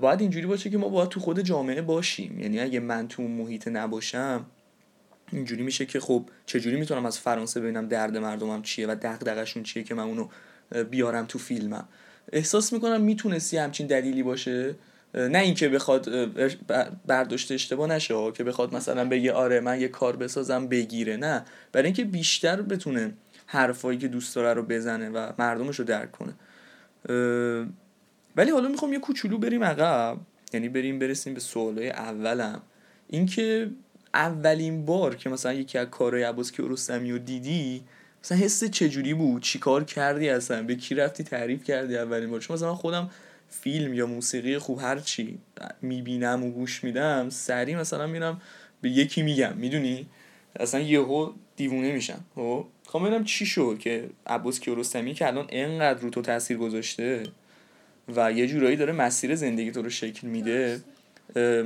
[0.00, 2.40] باید اینجوری باشه که ما باید تو خود جامعه باشیم.
[2.40, 4.46] یعنی اگه من تو اون محیط نباشم
[5.32, 9.82] اینجوری میشه که خب چجوری می‌تونم از فرانسه ببینم درد مردمم چیه و دغدغشون چیه
[9.82, 10.28] که من اونو
[10.90, 11.88] بیارم تو فیلمم.
[12.32, 14.74] احساس می‌کنم می‌تونستی همچین دلیلی باشه.
[15.14, 16.08] نه اینکه بخواد
[17.06, 21.16] برداشت اشتباه نشه که بخواد مثلا بگه آره من یه کار بسازم بگیره.
[21.16, 21.44] نه.
[21.72, 23.12] برای اینکه بیشتر بتونه
[23.46, 26.34] حرفایی که دوست داره رو بزنه و مردمش رو درک کنه.
[28.36, 30.16] ولی حالا می‌خوام یه کوچولو بریم عقب.
[30.52, 32.62] یعنی بریم برسیم به سوالای اولم.
[33.08, 33.70] اینکه
[34.14, 37.82] اولین بار که مثلا یکی از کارهای عباس کیارستمی رو دیدی
[38.24, 42.56] مثلا حس چجوری بود؟ چیکار کردی اصلا؟ به کی رفتی تعریف کردی اولین بار؟ چون
[42.56, 43.10] مثلا خودم
[43.48, 45.38] فیلم یا موسیقی خوب هر چی
[45.82, 48.40] می‌بینم و گوش میدم سری مثلا میرم
[48.80, 50.06] به یکی میگم می‌دونی؟
[50.56, 56.00] اصلا یهو دیوونه میشم خب؟ خب ببینم چی شد که عباس کیارستمی که الان انقدر
[56.00, 57.22] رو تو تاثیر گذاشته
[58.16, 60.80] و یه جورایی داره مسیر زندگی تو رو شکل میده.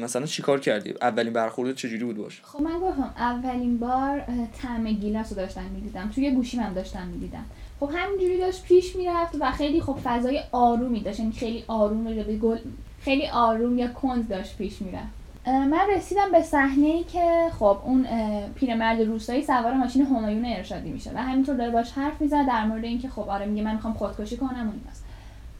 [0.00, 4.22] مثلا چیکار کردی؟ اولین برخورد چجوری بود باش؟ خب من گفتم اولین بار
[4.62, 6.10] طعم گیلاس رو داشتم می‌دیدم.
[6.14, 7.44] توی گوشیم هم داشتم می‌دیدم.
[7.80, 11.20] خب همینجوری داشت پیش می‌رفت و خیلی خب فضای آرومی داشت.
[11.20, 12.58] یعنی خیلی آروم رو به گل
[13.00, 15.18] خیلی آروم یا کند داشت پیش می‌رفت.
[15.46, 18.06] من رسیدم به صحنه ای که خب اون
[18.54, 22.84] پیرمرد روستایی سوار ماشین همایون ارشادی میشه و همینطور داره باش حرف می‌زنه در مورد
[22.84, 25.04] اینکه خب آره میگه من می‌خوام خودکشی کنم ایناست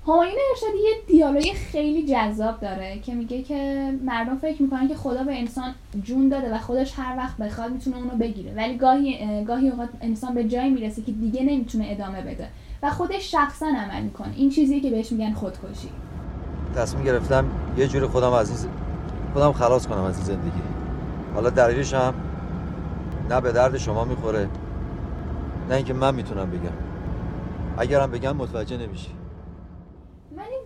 [0.07, 5.23] همایون ارشادی یه دیالوگ خیلی جذاب داره که میگه که مردم فکر می‌کنن که خدا
[5.23, 8.53] به انسان جون داده و خودش هر وقت بخواد می‌تونه اونو بگیره.
[8.57, 12.49] ولی گاهی گاهی اوقات انسان به جایی می‌رسه که دیگه نمی‌تونه ادامه بده
[12.83, 14.33] و خودش شخصا عمل می‌کنه.
[14.37, 15.89] این چیزی که بهش میگن خودکشی.
[16.77, 17.45] تصمیم گرفتم
[17.77, 18.67] یه جوری خودم از
[19.33, 20.63] خودم خلاص کنم از این زندگی.
[21.35, 22.15] حالا دلیلش هم
[23.31, 24.49] نه به درد شما می‌خوره
[25.71, 26.73] نه اینکه من می‌تونم بگم.
[27.79, 29.11] اگرم بگم متوجه نمیشی.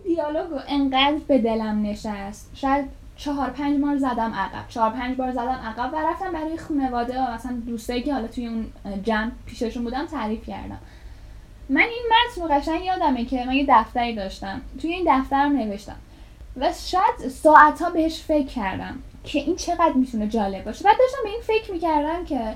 [0.03, 2.51] دیالوگو انقدر به دلم نشست.
[2.55, 2.85] شاید
[3.15, 4.67] چهار پنج بار زدم عقب.
[4.69, 8.47] چهار پنج بار زدم عقب و رفتم برای خانواده و مثلا دوستایی که حالا توی
[8.47, 8.65] اون
[9.03, 10.79] جمع پیششون بودم تعریف کردم.
[11.69, 14.61] من این متن رو قشنگ یادمه که من یه دفتری داشتم.
[14.81, 15.95] توی این دفترم نوشتم.
[16.57, 20.83] و شاید ساعت ها بهش فکر کردم که این چقدر می‌تونه جالب باشه.
[20.85, 22.55] بعد داشتم به این فکر می‌کردم که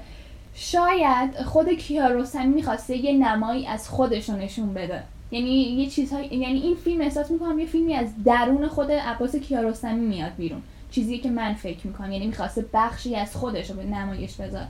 [0.54, 5.04] شاید خود کیارستمی می‌خواسته یه نمایی از خودش نشون بده.
[5.32, 10.06] یعنی یه چیزهای یعنی این فیلم احساس می‌کنم یه فیلمی از درون خود عباس کیارستمی
[10.06, 10.62] میاد بیرون.
[10.92, 12.12] چیزی که من فکر می‌کنم.
[12.12, 14.68] یعنی می‌خواسته بخشی از خودش رو به نمایش بذاره.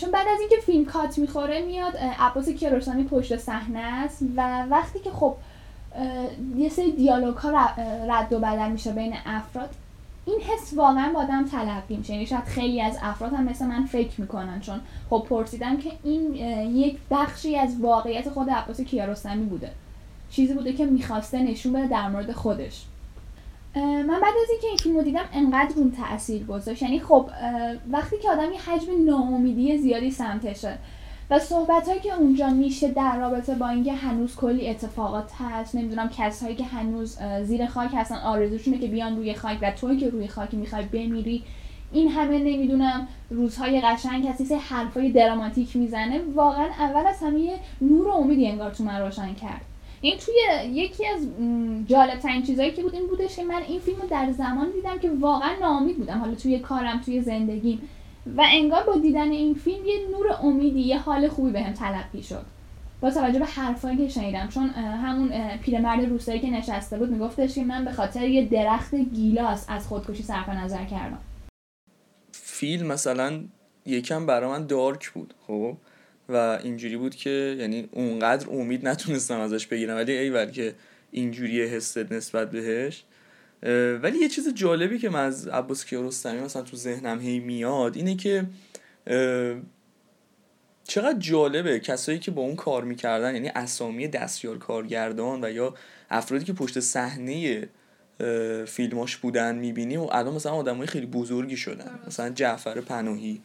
[0.00, 4.98] چون بعد از اینکه فیلم کات می‌خوره میاد عباس کیارستمی پشت صحنه است و وقتی
[4.98, 5.34] که خب
[6.56, 7.68] یه سری دیالوگ ها
[8.08, 9.70] رد و بدل میشه بین افراد
[10.28, 12.12] این حس واقعا با آدم تلقی میشه.
[12.12, 16.34] یعنی شاید خیلی از افراد هم مثل من فکر می‌کنن چون خب پرسیدم که این
[16.76, 19.70] یک بخشی از واقعیت خود عباس کیارستمی بوده.
[20.30, 22.84] چیزی بوده که می‌خواسته نشون بده در مورد خودش.
[23.76, 26.82] من بعد از اینکه این فیلمو دیدم انقدر اون تاثیر گذاشت.
[26.82, 27.30] یعنی خب
[27.90, 30.78] وقتی که آدم یه حجم ناامیدی زیادی سمتشه
[31.30, 36.08] و صحبت هایی که اونجا میشه در رابطه با اینکه هنوز کلی اتفاقات هست نمی‌دونم
[36.08, 40.28] کسایی که هنوز زیر خاک هستن آرزوشونه که بیان روی خاک و توی که روی
[40.28, 41.42] خاک می‌خوای بمیری
[41.92, 46.20] این همه نمی‌دونم روزهای قشنگ کسی سه حرفای دراماتیک می‌زنه.
[46.34, 49.60] واقعا اول از همه نور و امیدی انگار تو من روشن کرد.
[50.00, 50.34] این توی
[50.72, 51.26] یکی از
[51.86, 54.98] جالب ترین چیزایی که بود این بودش که من این فیلم رو در زمان دیدم
[54.98, 56.18] که واقعا ناامید بودم.
[56.18, 57.80] حالا توی کارم توی زندگیم.
[58.36, 62.44] و انگار با دیدن این فیلم یه نور امیدی یه حال خوبی بهم تلقی شد.
[63.00, 67.64] با توجه به حرفایی که شنیدم چون همون پیرمرد روستایی که نشسته بود میگفتش که
[67.64, 71.18] من به خاطر یه درخت گیلاس از خودکشی صرف نظر کردم.
[72.32, 73.40] فیلم مثلا
[73.86, 75.76] یکم برای من دارک بود خب؟
[76.28, 80.74] و اینجوری بود که یعنی اونقدر امید نتونستم ازش بگیرم ولی ایول که
[81.10, 83.04] اینجوری حست نسبت بهش.
[84.02, 88.16] ولی یه چیز جالبی که من از عباس کیارستمی مثلا تو ذهنم هی میاد اینه
[88.16, 88.44] که
[90.84, 95.74] چقدر جالبه کسایی که با اون کار می‌کردن یعنی اسامی دستیار کارگردان و یا
[96.10, 97.68] افرادی که پشت صحنه
[98.66, 103.40] فیلماش بودن می‌بینی و الان مثلا آدمای خیلی بزرگی شدن مثلا جعفر پناهی.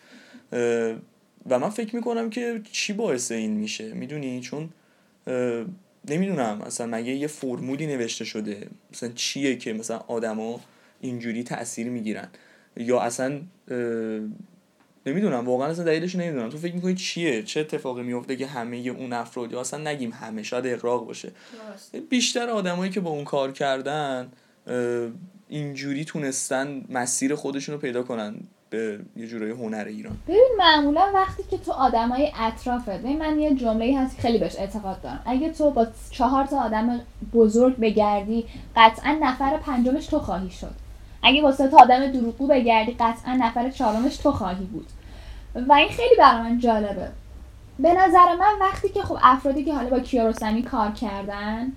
[1.49, 4.69] و من فکر می‌کنم که چی باعث این میشه؟ می‌دونی؟ چون
[6.09, 10.59] نمی‌دونم مثلا مگه یه فرمولی نوشته شده؟ مثلا چیه که مثلا آدما
[11.01, 12.27] اینجوری تاثیر می‌گیرن؟
[12.77, 13.41] یا اصلا
[15.05, 16.49] نمی‌دونم واقعا اصلا دلیلش نمی‌دونم.
[16.49, 20.43] تو فکر می‌کنی چیه؟ چه اتفاقی میفته که همه اون افراد؟ یا اصلا نگیم همه
[20.43, 21.31] شاید اقراق باشه.
[22.09, 24.31] بیشتر آدمایی که با اون کار کردن
[25.49, 28.35] اینجوری تونستن مسیر خودشون رو پیدا کنن.
[28.73, 30.17] به یه جورای هنر ایران.
[30.27, 35.01] ببین معمولا وقتی که تو آدمای اطرافت ببین من یه جمله هست خیلی بهش اعتقاد
[35.01, 35.21] دارم.
[35.25, 36.99] اگه تو با چهار تا آدم
[37.33, 40.75] بزرگ بگردی قطعا نفر پنجمش تو خواهی شد.
[41.23, 44.87] اگه واسه تا آدم دروغگو بگردی قطعا نفر چهارمش تو خواهی بود.
[45.55, 47.07] و این خیلی برای من جالبه.
[47.79, 51.71] به نظر من وقتی که خب افرادی که حالا با کیارستمی کار کردن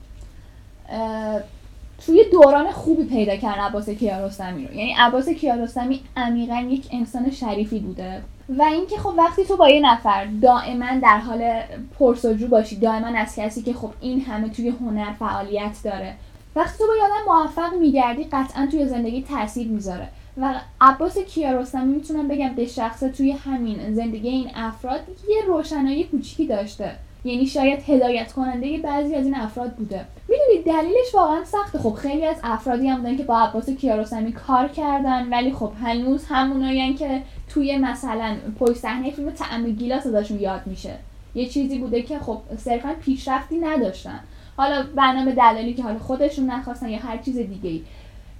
[2.06, 4.74] توی دوران خوبی پیدا کردن عباس کیارستمی رو.
[4.74, 8.22] یعنی عباس کیارستمی عمیقا یک انسان شریفی بوده.
[8.48, 11.60] و اینکه خب وقتی تو با یه نفر دائما در حال
[11.98, 16.14] پرسجو باشی دائما از کسی که خب این همه توی هنر فعالیت داره
[16.56, 20.08] وقتی تو با یادم موفق میگردی قطعا توی زندگی تاثیر می‌ذاره.
[20.40, 26.46] و عباس کیارستمی می‌تونم بگم به شخصه توی همین زندگی این افراد یه روشنایی کوچیکی
[26.46, 26.90] داشته.
[27.24, 30.04] یعنی شاید هدایت کننده بعضی از این افراد بوده.
[30.28, 31.78] می‌دونید دلیلش واقعا سخته.
[31.78, 36.24] خب خیلی از افرادی هم بودن که با عباس کیارستمی کار کردن ولی خب هنوز
[36.28, 40.94] همونایی که توی مثلا پشت صحنه فیلم طعم گیلاس ازشون یاد میشه.
[41.34, 44.20] یه چیزی بوده که خب صرفا پیشرفتی نداشتن.
[44.56, 47.82] حالا برنامه دلالی که حالا خودشون نخواستن یا هر چیز دیگه ای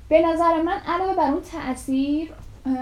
[0.09, 2.29] به نظر من علاوه بر اون تاثیر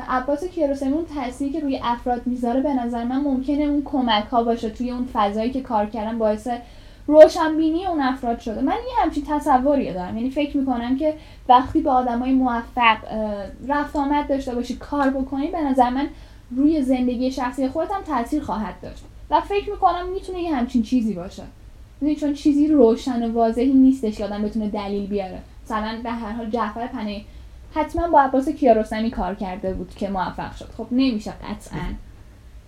[0.09, 4.45] عباس کیارستمی اون تاثیری که روی افراد می‌ذاره به نظر من ممکنه اون کمک ها
[4.45, 6.49] باشه توی اون فضایی که کار کردن باعث
[7.07, 8.61] روشنبینی اون افراد شده.
[8.61, 10.17] من یه همچین تصوری دارم.
[10.17, 11.15] یعنی فکر می‌کنم که
[11.49, 12.97] وقتی با آدمای موفق
[13.69, 16.09] رفت آمد داشته باشی کار بکنی به نظر من
[16.57, 19.05] روی زندگی شخصی خودت هم تاثیر خواهد داشت.
[19.31, 21.43] و فکر می‌کنم می‌تونه یه همچین چیزی باشه.
[22.21, 25.39] چون چیزی روشن و واضحی نیستش که آدم بتونه دلیل بیاره.
[25.65, 27.21] مثلا به هر حال جعفر پنه
[27.75, 30.69] حتما با عباس کیارستمی کار کرده بود که موفق شد.
[30.79, 31.81] خب نمیشه قطعا.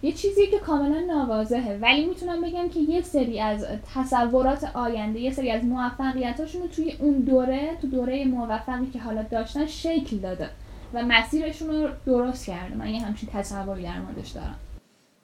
[0.02, 1.78] یه چیزی که کاملا ناواضحه.
[1.78, 6.96] ولی می‌تونم بگم که یه سری از تصورات آینده یه سری از موفقیتاشون رو توی
[7.00, 10.50] اون دوره تو دوره موفقی که حالا داشتن شکل داده
[10.94, 12.74] و مسیرشون رو درست کرده.
[12.76, 14.58] من یه همچین تصوری در موردش دارم.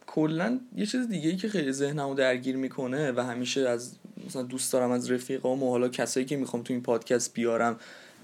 [0.06, 4.72] کلا یه چیز دیگه ای که خیلی ذهنمو درگیر می‌کنه و همیشه از مثلا دوست
[4.72, 7.76] دارم از رفیقام و حالا کسایی که می‌خوام تو این پادکست بیارم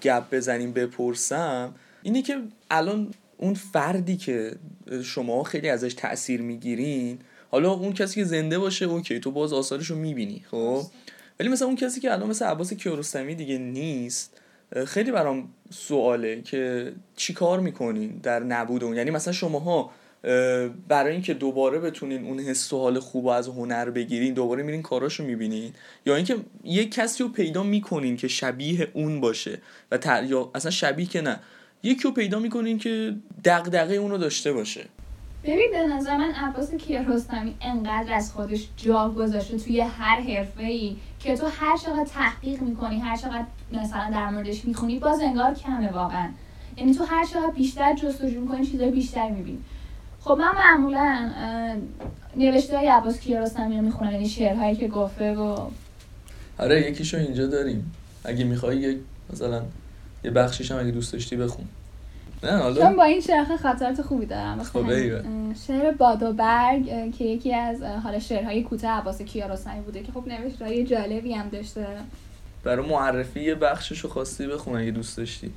[0.02, 4.57] گپ بزنیم بپرسم اینه که الان اون فردی که
[5.05, 7.18] شما خیلی ازش تاثیر می‌گیرین
[7.51, 10.83] حالا اون کسی که زنده باشه اوکی تو باز آثارش رو می‌بینی خب؟
[11.40, 14.40] ولی مثلا اون کسی که الان مثل عباس کیارستمی دیگه نیست
[14.87, 19.90] خیلی برام سواله که چی کار می‌کنین در نبود اون؟ یعنی مثلا شماها
[20.88, 25.24] برای اینکه دوباره بتونین اون حس و حال خوب از هنر بگیرین دوباره میرین کاراشو
[25.24, 25.72] می‌بینین؟
[26.07, 29.59] یا اینکه یه کسی رو پیدا می‌کنین که شبیه اون باشه
[29.92, 31.40] و یا اصلا شبیه که نه.
[31.82, 33.14] یکی رو پیدا می‌کنین که
[33.44, 34.84] دغدغه اون رو داشته باشه.
[35.44, 40.96] ببین به نظر من عباس کیارستمی انقدر از خودش جا گذاشته توی هر حرفه ای
[41.20, 45.92] که تو هر چقدر تحقیق می‌کنی هر چقدر مثلا در موردش می‌خونی باز انگار کمه
[45.92, 46.28] واقعا.
[46.76, 49.58] یعنی تو هر چقدر بیشتر جستجو می‌کنی چیزای بیشتر می‌بینی.
[50.20, 51.30] خب من معمولا
[52.36, 55.70] نوشته های عباس کیارستمی رو می‌خونم یعنی شعرهایی که گفته و
[56.58, 57.94] آره یکیشو اینجا داریم.
[58.24, 58.98] اگه می‌خوای یک
[59.32, 59.62] مثلا
[60.24, 61.64] یه بخشیش هم اگه دوست داشتی بخون.
[62.42, 64.62] نه حالا چون با این شعر خاطرات خوبی دارم.
[64.62, 64.92] خب
[65.66, 70.24] شعر باد و برگ که یکی از حالا شعرهای کوتاه عباس کیارستمی بوده که خب
[70.28, 71.87] نوشته جالبی هم داشته.
[72.64, 75.52] برای معرفی یه بخششو خواستی بخون اگه دوست داشتی.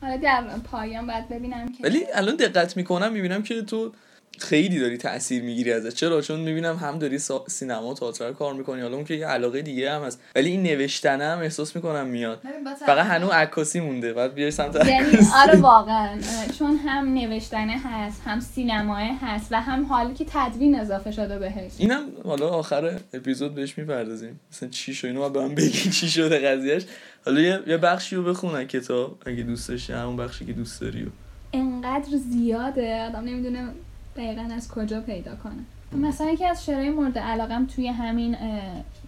[0.00, 3.92] حالا در پایان باید ببینم که ولی الان دقت می‌کنم می‌بینم که تو
[4.38, 5.94] خیلی داری تاثیر می‌گیری ازش.
[5.94, 8.80] چرا؟ چون می‌بینم هم داری سینما تئاتر کار می‌کنی.
[8.80, 10.20] حالا اون که یه علاقه دیگه هم هست.
[10.34, 12.42] ولی این نوشتن هم احساس می‌کنم میاد.
[12.86, 14.12] فقط هنوز عکاسی مونده.
[14.12, 16.18] بعد بیای سمت یعنی آره واقعا
[16.58, 21.72] چون هم نوشتنه هست هم سینماه هست و هم حالی که تدوین اضافه شده بهش.
[21.78, 24.40] اینم حالا آخر اپیزود بهش می‌پردازیم.
[24.52, 26.82] مثلا چی شو اینو به بگی چی شده قضیهش
[27.24, 31.12] حالا یه, یه بخشی رو بخونن کتاب اگه دوست داشتی همون بخشی که دوست داری
[31.52, 33.68] انقدر زیاده آدم نمی‌دونه
[34.16, 35.62] دقیقا از کجا پیدا کنه
[36.08, 38.36] مثلا یکی از شعرهای مورد علاقم توی همین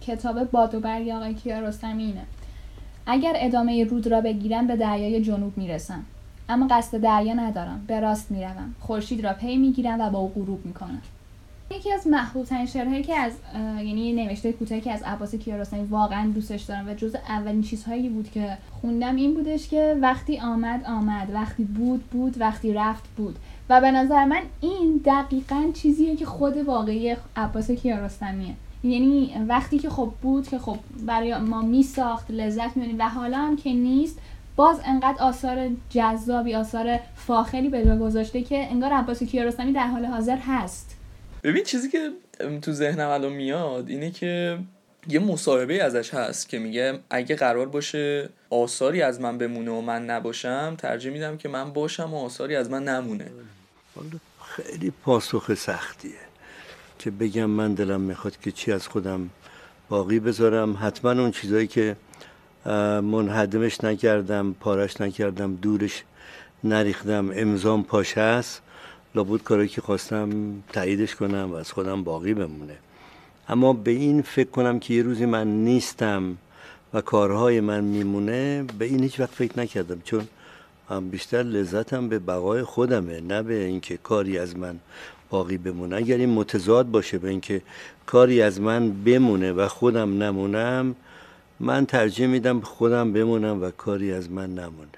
[0.01, 2.23] کتاب باد و برگ آقای کیارستمی اینه.
[3.05, 6.03] اگر ادامه رود را بگیرم به دریای جنوب می‌رسم.
[6.49, 8.75] اما قصد دریا ندارم به راست می‌روم.
[8.79, 11.01] خورشید را پی می‌گیرم و با او غروب می‌کنم.
[11.71, 16.61] یکی از محبوب شعرهایی که از یعنی نوشته کوتاهی که از عباس کیارستمی واقعا دوستش
[16.61, 21.33] دارم و جز اولین چیزهایی بود که خوندم این بودش که وقتی آمد آمد.
[21.33, 22.41] وقتی بود بود.
[22.41, 23.35] وقتی رفت بود.
[23.69, 28.53] و به نظر من این دقیقا چیزیه که خود واقعی عباس کیارستمیه.
[28.83, 33.37] یعنی وقتی که خب بود که خب برای ما می ساخت لذت می‌بینیم و حالا
[33.37, 34.19] هم که نیست
[34.55, 40.05] باز انقدر آثار جذابی آثار فاخری به جا گذاشته که انگار عباس کیارستمی در حال
[40.05, 40.97] حاضر هست.
[41.43, 42.09] ببین چیزی که
[42.61, 44.57] تو ذهنم الان میاد اینه که
[45.09, 50.05] یه مصاحبه ازش هست که میگه اگه قرار باشه آثاری از من بمونه و من
[50.05, 53.25] نباشم ترجیح میدم که من باشم و آثاری از من نمونه.
[54.43, 56.11] خیلی پاسخ سختیه
[56.99, 59.29] که بگم من دلم می‌خواد که چی از خودم
[59.89, 60.77] باقی بذارم.
[60.81, 61.95] حتما اون چیزایی که
[63.01, 66.03] منحدمش نکردم پارش نکردم دورش
[66.63, 67.31] نریختم.
[67.33, 68.61] امضام پاشه است
[69.15, 70.29] لابد کاری که خواستم
[70.73, 72.77] تاییدش کنم و از خودم باقی بمونه.
[73.49, 76.37] اما به این فکر کنم که یه روزی من نیستم
[76.93, 80.01] و کارهای من میمونه به این هیچ وقت فکر نکردم.
[80.01, 80.27] چون
[81.11, 84.79] بیشتر لذتم به بقای خودمه نه به اینکه کاری از من
[85.29, 85.95] باقی بمونه.
[85.95, 87.61] اگر این متضاد باشه به اینکه
[88.05, 90.95] کاری از من بمونه و خودم نمونم
[91.59, 94.89] من ترجیح میدم خودم بمونم و کاری از من نمونه.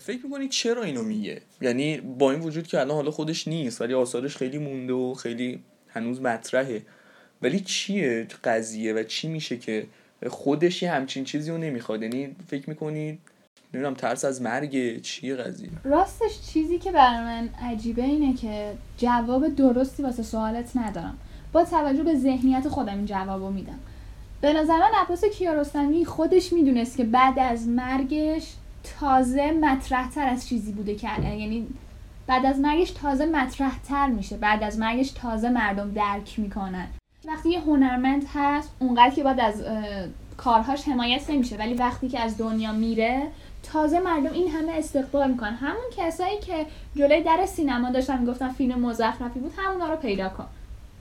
[0.00, 3.94] فکر می‌کنی چرا اینو میگه؟ یعنی با این وجود که الان حالا خودش نیست ولی
[3.94, 6.82] آثارش خیلی مونده و خیلی هنوز مطرحه.
[7.42, 9.86] ولی چیه قضیه و چی میشه که
[10.26, 13.18] خودش یه همچین چیزی رو نمی‌خواد؟ یعنی فکر می‌کنی
[13.74, 19.48] نمی‌دونم ترس از مرگ چیه قضیه؟ راستش چیزی که برای من عجیبه اینه که جواب
[19.48, 21.18] درستی واسه سوالت ندارم.
[21.52, 23.78] با توجه به ذهنیت خودم این جواب رو میدم.
[24.40, 28.52] به نظر من عباس کیارستمی خودش می‌دونست که بعد از مرگش
[29.00, 31.66] تازه مطرح تر از چیزی بوده که یعنی
[32.26, 34.36] بعد از مرگش تازه مطرح تر میشه.
[34.36, 36.86] بعد از مرگش تازه مردم درک می‌کنن.
[37.24, 39.62] وقتی یه هنرمند هست اونقدر که بعد از
[40.36, 41.56] کارهاش حمایت نمیشه.
[41.56, 43.22] ولی وقتی که از دنیا میره
[43.72, 45.54] تازه مردم این همه استقبال می‌کنن.
[45.54, 50.46] همون کسایی که جلوی در سینما داشتن می‌گفتن فیلم مزخرفی بود همونا رو پیدا کن.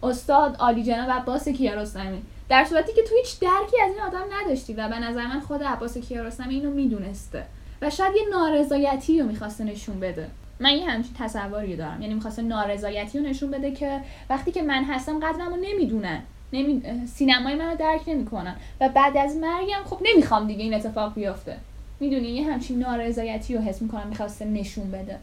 [0.04, 2.22] استاد عالی جناب عباس کیارستمی.
[2.50, 5.64] در صورتی که تو هیچ درکی از این آدم نداشتی و به نظر من خود
[5.64, 7.44] عباس کیارستمی اینو می‌دونسته.
[7.82, 10.28] و شاید یه نارضایتی رو می‌خواسته نشون بده.
[10.60, 12.02] من یه همچین تصوری دارم.
[12.02, 16.22] یعنی می‌خواسته نارضایتی رو نشون بده که وقتی که من هستم قدرم رو نمی‌دونن
[16.54, 16.82] نمی...
[17.08, 18.56] سینمای منو درک نمی‌کنن.
[18.82, 21.58] و بعد از مرگم خب نمی‌خوام دیگه این اتفاق بیفته.
[22.00, 25.20] می‌دونی یه همچین نارضایتی رو حس می‌کنم می‌خواسته نشون بده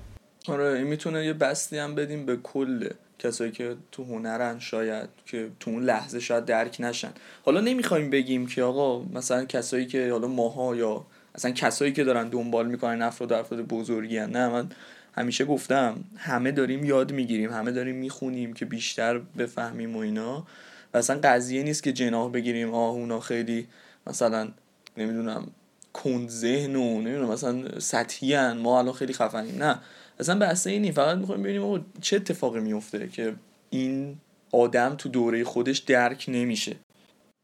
[0.49, 5.49] آره این می‌تونه یه بستی هم بدیم به کل کسایی که تو هنرن شاید که
[5.61, 7.11] تو اون لحظه شاید درک نشن
[7.45, 12.29] حالا نمی‌خوایم بگیم که آقا مثلا کسایی که حالا ماها یا اصلا کسایی که دارن
[12.29, 14.31] دنبال می‌کنن افراد افراد بزرگی هن.
[14.31, 14.69] نه من
[15.17, 20.47] همیشه گفتم همه داریم یاد می‌گیریم همه داریم می‌خونیم که بیشتر بفهمیم و اینا
[20.95, 23.67] و اصلا قضیه نیست که جناح بگیریم آه اونا خیلی
[24.07, 24.49] مثلا
[24.97, 25.47] نمی‌دونم
[25.93, 29.63] کند ذهن و نمی‌دونم مثلا سطحی ما الان خیلی خفنیم.
[29.63, 29.79] نه
[30.21, 33.35] اصلا بحث اینی فقط می‌خوایم ببینیم چه اتفاقی میفته که
[33.71, 34.17] این
[34.53, 36.77] آدم تو دوره خودش درک نمیشه.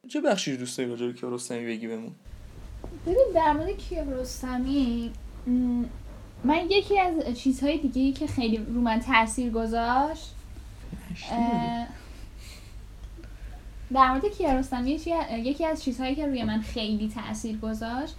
[0.08, 2.12] چه بخشی دوست داری راجع کیارستمی بگی بمون
[3.06, 5.12] ببین در مورد کیارستمی
[6.44, 10.34] من یکی از چیزهای دیگه که خیلی رو من تاثیر گذاشت
[13.92, 14.90] در مورد کیارستمی
[15.30, 18.14] یکی از چیزهایی که روی من خیلی تاثیر گذاشت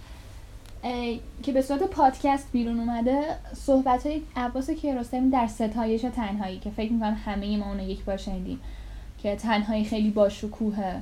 [1.42, 3.22] که به صورت پادکست بیرون اومده
[3.54, 8.16] صحبت های عباس کیارستمی در ستایش تنهایی که فکر می‌کنم همه ما اونو یک بار
[8.16, 8.60] شنیدیم
[9.22, 11.00] که تنهایی خیلی باشکوهه.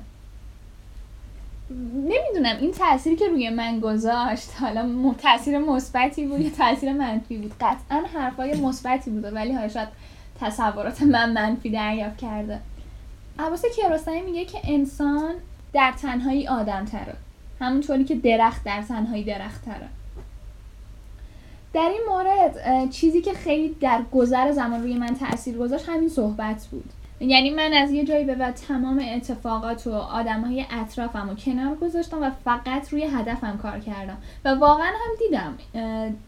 [1.94, 7.52] نمی‌دونم این تأثیری که روی من گذاشت حالا تاثیر مثبتی بود یا تاثیر منفی بود؟
[7.60, 9.88] قطعا حرفای مثبتی بوده ولی حالا شاید
[10.40, 12.60] تصورات من منفی دریافت کرده.
[13.38, 15.34] عباس کیارستمی میگه که انسان
[15.72, 17.14] در تنهایی آدم تره
[17.60, 19.88] همونطوری که درخت در تنهایی درخت تره
[21.72, 26.66] در این مورد چیزی که خیلی در گذر زمان روی من تاثیر گذاشت همین صحبت
[26.70, 26.92] بود.
[27.20, 31.76] یعنی من از یه جایی به بعد تمام اتفاقات و آدم های اطرافم و کنار
[31.76, 34.16] گذاشتم و فقط روی هدفم کار کردم.
[34.44, 35.54] و واقعا هم دیدم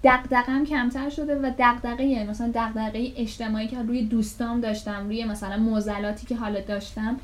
[0.05, 6.27] دقدقم کمتر شده و دقدقه مثلا دقدقه اجتماعی که روی دوستام داشتم روی مثلا موزلاتی
[6.27, 7.17] که حالا داشتم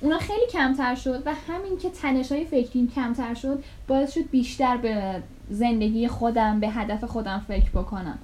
[0.00, 4.76] اونا خیلی کمتر شد و همین که تنش های فکریم کمتر شد باعث شد بیشتر
[4.76, 8.18] به زندگی خودم به هدف خودم فکر بکنم.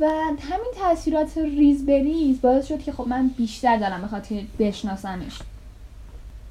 [0.00, 0.06] و
[0.40, 5.38] همین تاثیرات ریز بریز باعث شد که خب من بیشتر دارم بخاطر بشناسمش.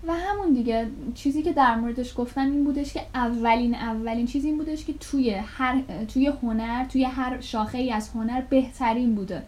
[0.08, 4.58] و همون دیگه چیزی که در موردش گفتم این بودش که اولین اولین چیز این
[4.58, 5.82] بودش که توی هر
[6.14, 9.44] توی هنر توی هر شاخه ای از هنر بهترین بوده.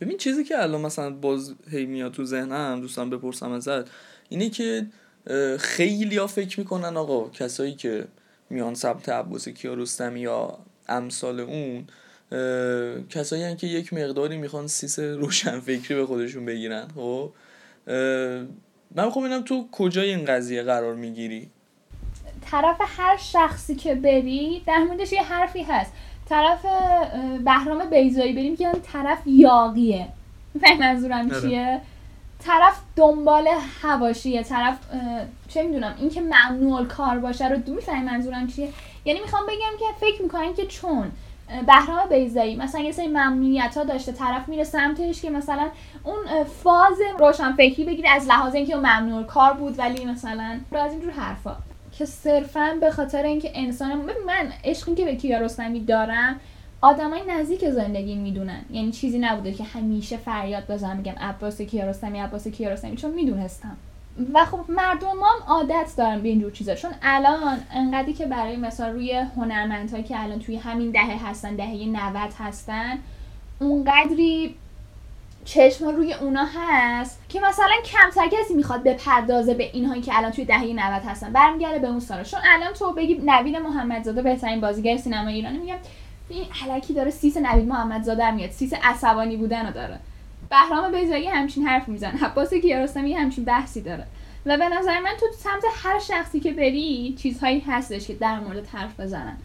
[0.00, 3.90] ببین چیزی که الان مثلا باز هی میاد تو ذهنم دوستان بپرسم ازت
[4.28, 4.86] اینه که
[5.58, 8.04] خیلی ها فکر می‌کنن آقا کسایی که
[8.50, 11.86] میان سبت عباس کیارستمی یا امثال اون
[13.08, 17.32] کسایی هن که یک مقداری می‌خوان سیس روشن فکری به خودشون بگیرن خب؟
[17.86, 21.50] من می‌خوام ببینم تو کجای این قضیه قرار می‌گیری؟
[22.50, 25.92] طرف هر شخصی که بری در موردش یه حرفی هست.
[26.30, 26.66] طرف
[27.44, 30.08] بهرام بیزایی بریم که طرف یاقیه
[30.54, 31.40] می‌فهمی منظورم آره.
[31.40, 31.80] چیه؟
[32.44, 33.48] طرف دنبال
[33.82, 34.78] هواشیه طرف
[35.48, 38.68] چه می‌دونم این که ممنوع کار باشه رو دو می‌فهمی منظورم چیه؟
[39.04, 41.10] یعنی می‌خوام بگم که فکر می‌کنن که چون
[41.66, 45.68] بهرام بیزایی مثلا یه سری ممنوعیت ها داشته طرف میره سمتش که مثلا
[46.04, 50.92] اون فاز روشن فکری بگیره از لحاظ اینکه اون ممنوع کار بود ولی مثلا از
[50.92, 51.56] اینجور حرفا.
[52.00, 56.40] که صرفا به خاطر اینکه انسان من عشقی که به کیارستمی دارم
[56.80, 58.64] آدمای نزدیک زندگی می‌دونن.
[58.70, 63.76] یعنی چیزی نبوده که همیشه فریاد بزنم میگم عباس کیارستمی عباس کیارستمی چون می‌دونستم.
[64.34, 66.74] و خب مردم هم عادت دارن به اینجور چیزا.
[66.74, 71.86] چون الان انقدری که برای مثال روی هنرمندهایی که الان توی همین دهه هستن دهه
[71.86, 72.98] 90 هستن
[73.58, 74.54] اونقدری
[75.54, 80.44] چشم روی اونا هست که مثلا کمتر کسی می‌خواد بپردازه به اینهایی که الان توی
[80.44, 81.32] دهه 90 هستن.
[81.32, 82.22] برمیگرده به اون سالا.
[82.22, 85.76] چون الان تو بگی نوید محمدزاده بهترین بازیگر سینما ایرانی میگم
[86.28, 88.50] این علکی داره سیس نوید محمدزاده میاد.
[88.50, 89.98] سیس عصبانی بودن رو داره.
[90.50, 92.24] بهرام بیزایی همچین حرف می‌زنه.
[92.24, 94.06] عباس کیارستمی همچین بحثی داره.
[94.46, 98.66] و به نظر من تو سمت هر شخصی که بری چیزهایی هستش که در مورد
[98.66, 99.36] حرف بزنن.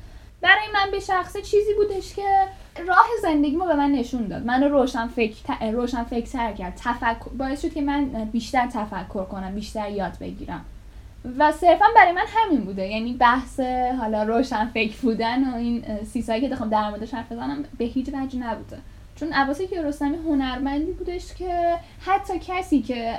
[0.41, 2.47] برای من به شخصه چیزی بودش که
[2.88, 4.46] راه زندگیمو به من نشون داد.
[4.46, 6.74] منو روشن فکر روشن فکر کرد.
[6.84, 10.66] تفکر باعث شد که من بیشتر تفکر کنم بیشتر یاد بگیرم.
[11.38, 12.88] و صرفا برای من همین بوده.
[12.88, 13.60] یعنی بحث
[14.00, 18.10] حالا روشن فکر بودن و این سیسایی که بخوام در موردش حرف بزنم به هیچ
[18.10, 18.78] وجه نبوده.
[19.16, 23.16] چون عباس کیارستمی هنرمندی بودش که حتی کسی که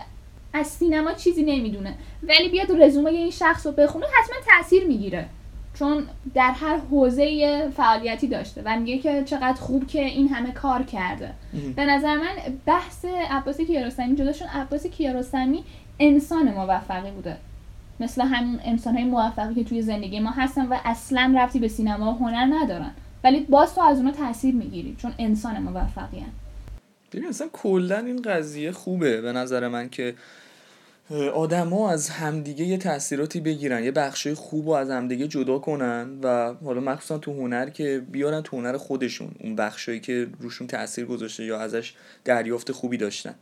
[0.53, 5.27] از سینما چیزی نمی‌دونه ولی بیاد رزومه این شخص رو بخونه حتما تاثیر می‌گیره.
[5.79, 10.83] چون در هر حوزه فعالیتی داشته و میگه که چقدر خوب که این همه کار
[10.83, 11.31] کرده.
[11.77, 15.65] به نظر من بحث عباس کیارستمی جدا چون عباس کیارستمی
[16.01, 17.37] انسان موفقی بوده.
[18.01, 22.13] مثل همون انسان های موفقی که توی زندگی ما هستن و اصلا رفتی به سینما
[22.13, 22.91] و هنر ندارن.
[23.25, 26.33] ولی باز تو از اونا تاثیر می‌گیری چون انسان موفقی هن.
[27.13, 30.15] ببین اصلا کلا این قضیه خوبه به نظر من که
[31.35, 36.55] آدما از همدیگه یه تاثیراتی بگیرن یه بخشای خوب رو از همدیگه جدا کنن و
[36.55, 41.45] حالا مخصوصا تو هنر که بیارن تو هنر خودشون اون بخشایی که روشون تاثیر گذاشته
[41.45, 41.95] یا ازش
[42.25, 43.35] دریافت خوبی داشتن.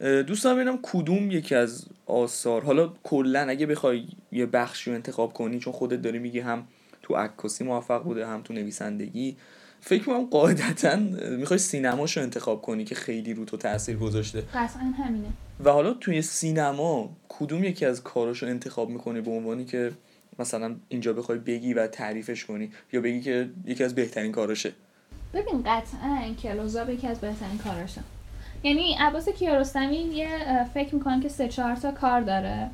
[0.00, 5.58] دوستان ببینم کدوم یکی از آثار؟ حالا کلا اگه بخوای یه بخشی رو انتخاب کنی
[5.58, 6.66] چون خودت داری میگی هم
[7.02, 9.36] تو عکاسی موفق بوده هم تو نویسندگی
[9.80, 10.96] فکر کنم قاعدتا
[11.30, 14.40] می‌خوای سینماشو انتخاب کنی که خیلی رو تو تاثیر گذاشته.
[14.40, 15.28] قطعا همینه.
[15.64, 19.92] و حالا توی سینما کدوم یکی از کاراشو انتخاب می‌کنی به عنوانی که
[20.38, 24.72] مثلا اینجا بخوای بگی و تعریفش کنی یا بگی که یکی از بهترین کاراشه؟
[25.34, 28.00] ببین قطعا کلوزاب یکی از بهترین کاراشه.
[28.62, 30.28] یعنی عباس کیارستمی یه
[30.74, 32.70] فکر می‌کنم که سه چهار تا کار داره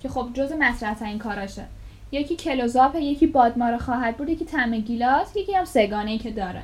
[0.00, 1.64] که خب جز مطرح ترین کاراشه.
[2.12, 6.62] یکی کلوزاپ یکی بادمار خواهد بود یکی تم گیلاس یکی هم سگانه که داره.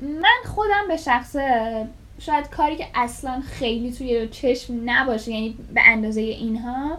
[0.00, 1.86] من خودم به شخصه
[2.18, 6.98] شاید کاری که اصلا خیلی توی چشم نباشه یعنی به اندازه اینها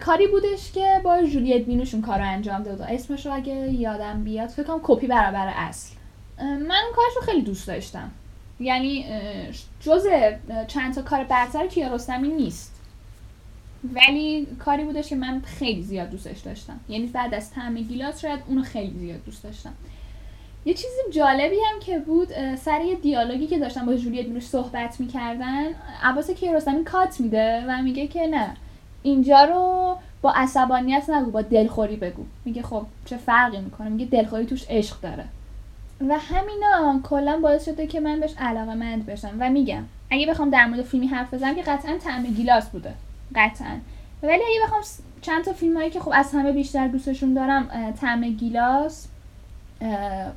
[0.00, 4.48] کاری بودش که با جولیت بینوشون کار رو انجام داد اسمش رو اگه یادم بیاد
[4.48, 5.94] فکر کنم کپی برابر اصل.
[6.38, 8.10] من اون کارش رو خیلی دوست داشتم.
[8.60, 9.06] یعنی
[9.80, 10.06] جز
[10.68, 12.77] چند تا کار برتر کیارستمی نیست.
[13.94, 16.80] ولی کاری بودش که من خیلی زیاد دوستش داشتم.
[16.88, 19.72] یعنی بعد از طعم گیلاس شاید اونو خیلی زیاد دوست داشتم.
[20.64, 25.00] یه چیز جالبی هم که بود سر یه دیالوگی که داشتم با جولیت بینوش صحبت
[25.00, 25.66] می‌کردن
[26.02, 28.56] عباس کیارستمی کات میده و میگه که نه
[29.02, 32.24] اینجا رو با عصبانیت نگو با دلخوری بگو.
[32.44, 35.24] میگه خب چه فرقی می‌کنه؟ میگه دلخوری توش عشق داره.
[36.08, 39.36] و همینا کلا باعث شده که من بهش علاقه مند بشم.
[39.38, 42.94] و میگم اگه بخوام در مورد فیلمی حرف بزنم که قطعا طعم گیلاس بوده.
[43.34, 43.80] قطعا.
[44.22, 44.82] ولی اگه بخوام
[45.20, 49.06] چند تا فیلم هایی که خب از همه بیشتر دوستشون دارم طعم گیلاس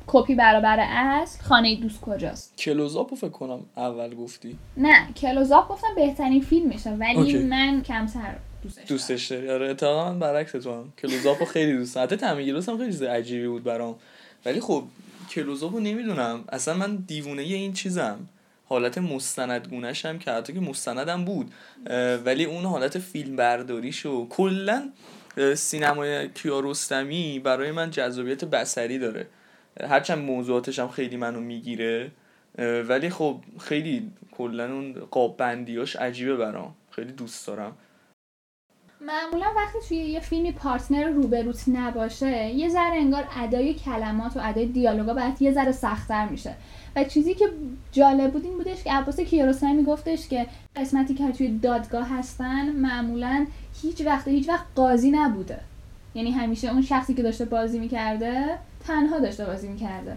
[0.06, 4.58] کپی برابر اصل خانه دوست کجاست؟ Close-Up و فکر کنم اول گفتی.
[4.76, 7.38] نه Close-Up گفتم بهترین فیلم میشه ولی اوکی.
[7.38, 10.92] من کمتر دوستش دوستش داری؟ آره اتفاقا من برعکس تو هم.
[10.98, 11.96] Close-Up و خیلی دوست.
[11.96, 13.94] حتی طعم گیلاس هم خیلی عجیبی بود برام.
[14.46, 14.84] ولی خب
[15.30, 16.44] کلوزاپو نمی‌دونم.
[16.48, 18.18] اصلا من دیوونه این چیزم.
[18.64, 21.50] حالت مستندگونش هم که حتی که مستندم بود.
[22.24, 24.92] ولی اون حالت فیلم برداریشو کلا
[25.56, 29.26] سینمای کیارستمی برای من جذابیت بسری داره.
[29.80, 32.10] هرچند موضوعاتش هم خیلی منو می‌گیره.
[32.58, 36.74] ولی خب خیلی کلا اون قاب بندیاش عجیبه برام.
[36.90, 37.76] خیلی دوست دارم.
[39.06, 44.66] معمولا وقتی توی یه فیلمی پارتنر روبروت نباشه یه ذره انگار ادای کلمات و ادای
[44.66, 46.54] دیالوگا باید یه ذره سختتر میشه.
[46.96, 47.48] و چیزی که
[47.92, 50.46] جالب بود این بودش که عباس کیارستمی میگفتش که
[50.76, 53.46] قسمتی که توی دادگاه هستن معمولا
[53.82, 55.60] هیچ وقت هیچ وقت قاضی نبوده.
[56.14, 60.16] یعنی همیشه اون شخصی که داشته بازی می‌کرده تنها داشته بازی می‌کرده.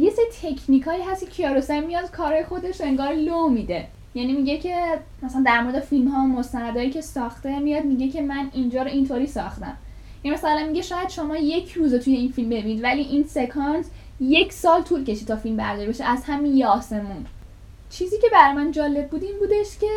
[0.00, 3.86] یه سری تکنیکایی هست که کیارستمی میاد کارهای خودش انگار لو میده.
[4.14, 8.22] یعنی میگه که مثلا در مورد فیلم ها و مستندایی که ساخته میاد میگه که
[8.22, 9.76] من اینجا رو اینطوری ساختم.
[10.24, 13.86] یعنی مثلا میگه شاید شما یک روز توی این فیلم ببینید ولی این سکانس
[14.20, 17.26] یک سال طول کشید تا فیلم برداری بشه از همین یه آسمون
[17.90, 19.90] چیزی که برای من جالب بود این بودش که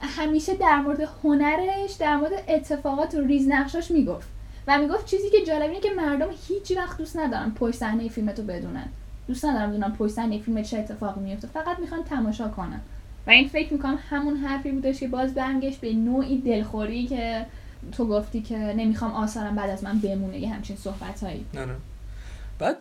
[0.00, 4.28] همیشه در مورد هنرش در مورد اتفاقات و ریزنقشاش می‌گفت.
[4.66, 8.42] و می‌گفت چیزی که جالب اینه که مردم هیچ وقت دوست ندارن پشت صحنه فیلمتو
[8.42, 8.88] بدونن.
[9.28, 12.80] دوست ندارن بدونن پشت صحنه فیلم چه اتفاقی میفته فقط می‌خوان تماشا کنن.
[13.26, 17.46] و این فکر می‌کنم همون حرفی بودش که باز برمیگشت به نوعی دلخوری که
[17.92, 21.76] تو گفتی که نمی‌خوام آثارم بعد از من بمونه یه همچین صحبت هایی نه نه.
[22.58, 22.76] بعد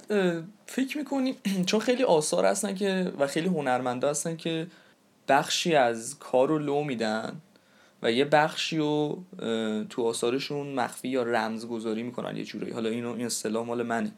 [0.66, 1.36] فکر می‌کنی
[1.66, 4.68] چون خیلی آثار هستن که و خیلی هنرمنده هستن که
[5.28, 7.34] بخشی از کار رو لو میدن
[8.04, 9.24] و یه بخشی رو
[9.90, 14.12] تو آثارشون مخفی یا رمزگذاری می‌کنن یه جورایی حالا اینو این اصطلاح مال منه.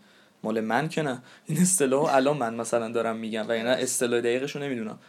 [0.43, 1.21] مال من که نه.
[1.45, 4.99] این اصطلاح الان من مثلا دارم میگم و اینا اصطلاح دقیقش رو نمی‌دونم.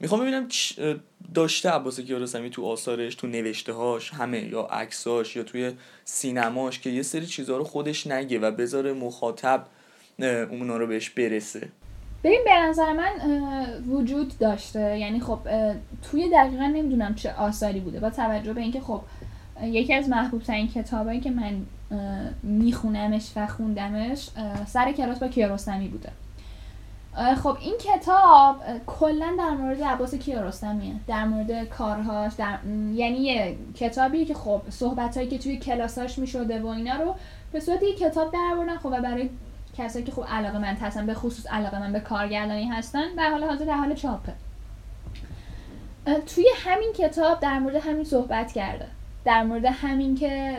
[0.00, 0.48] می‌خوام ببینم
[1.34, 5.72] داشته عباس کیارستمی تو آثارش تو نوشته هاش همه یا عکساش یا توی
[6.04, 9.66] سینماش که یه سری چیزها رو خودش نگه و بذاره مخاطب
[10.50, 11.68] اونا رو بهش برسه.
[12.24, 13.12] ببین به نظر من
[13.88, 14.98] وجود داشته.
[14.98, 15.38] یعنی خب
[16.10, 18.00] توی دقیقا نمی‌دونم چه آثاری بوده.
[18.00, 19.02] با توجه به اینکه خب
[19.62, 21.66] یکی از محبوب ترین کتابایی که من
[22.42, 24.28] میخونمش و خوندمش
[24.66, 26.12] سر کلاس با کیارستمی بوده.
[27.14, 28.56] خب این کتاب
[28.86, 32.58] کلا در مورد عباس کیارستمیه در مورد کارهاش در...
[32.94, 37.14] یعنی یه کتابی که خب صحبتهایی که توی کلاساش می‌شده و اینا رو
[37.52, 39.30] به صورت یه کتاب در خب و برای
[39.78, 43.44] کسایی که خب علاقه من هستن به خصوص علاقه من به کارگردانی هستن به حال
[43.44, 44.32] حاضر در حال چاپه.
[46.26, 48.86] توی همین کتاب در مورد همین صحبت کرده.
[49.24, 50.56] در مورد همین که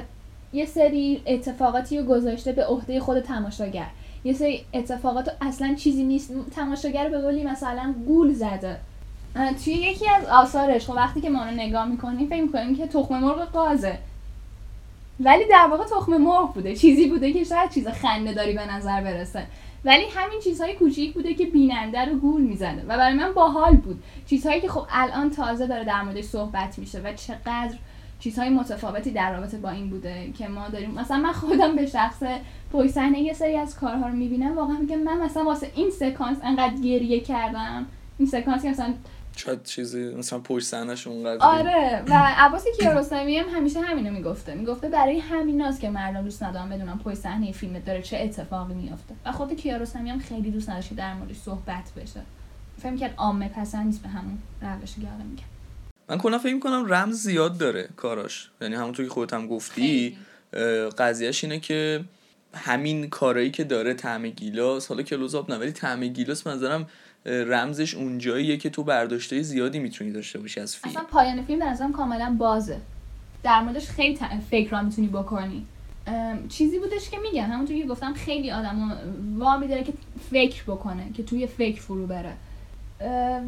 [0.53, 3.87] یه سری اتفاقاتی رو گذاشته به عهده خود تماشاگر.
[4.23, 6.31] یه سری اتفاقات اصلا چیزی نیست.
[6.55, 8.77] تماشاگر به قولی مثلا گول زده.
[9.63, 13.19] توی یکی از آثارش خب وقتی که ما رو نگاه می‌کنیم فکر می‌کنیم که تخم
[13.19, 13.97] مرغ قازه.
[15.19, 16.75] ولی در واقع تخم مرغ بوده.
[16.75, 19.43] چیزی بوده که شاید چیز خنده داری به نظر برسه.
[19.85, 24.03] ولی همین چیزهای کوچیک بوده که بیننده رو گول می‌زنه و برای من باحال بود.
[24.27, 27.73] چیزهایی که خب الان تازه داره در موردش صحبت میشه و چقدر
[28.21, 30.91] چیزهای متفاوتی در رابطه با این بوده که ما داریم.
[30.91, 32.23] مثلا من خودم به شخص
[32.73, 36.73] پشت یه سری از کارها رو می‌بینم واقعا میگم من مثلا واسه این سکانس انقدر
[36.73, 37.85] گریه کردم.
[38.17, 38.93] این سکانسی مثلا
[39.35, 44.55] شاید چیزی مثلا پشت صحنه‌ش اونقدر آره و عباس کیارستمی هم همیشه همینو می‌گفته.
[44.55, 49.15] می‌گفته برای همیناست که مردم دوست ندارن بدونن پشت صحنه فیلم داره چه اتفاقی میافته.
[49.25, 52.21] و خود کیارستمی هم خیلی دوست نداشت در موردش صحبت بشه.
[52.77, 55.50] فکر کرد عامه پسند نیست به همون روشی که میگم.
[56.09, 58.49] من کلا فکر می‌کنم رمز زیاد داره کاراش.
[58.61, 60.17] یعنی همونطور که خودت هم گفتی
[60.97, 62.03] قضیهش اینه که
[62.53, 66.87] همین کارایی که داره طعم گیلاس حالا کلوزآب نه ولی طعم گیلاس منظرم
[67.25, 70.91] رمزش اونجاییه که تو برداشته زیادی می‌تونی داشته باشی از فیلم.
[70.91, 72.77] اصلا پایان فیلم در کاملا بازه.
[73.43, 74.19] در موردش خیلی
[74.51, 75.65] فکر را می‌تونی بکنی.
[76.49, 78.97] چیزی بودش که میگن همونطور که گفتم خیلی آدم
[79.37, 79.93] وامی داره که
[80.31, 82.33] فکر بکنه که توی فکر فرو بره.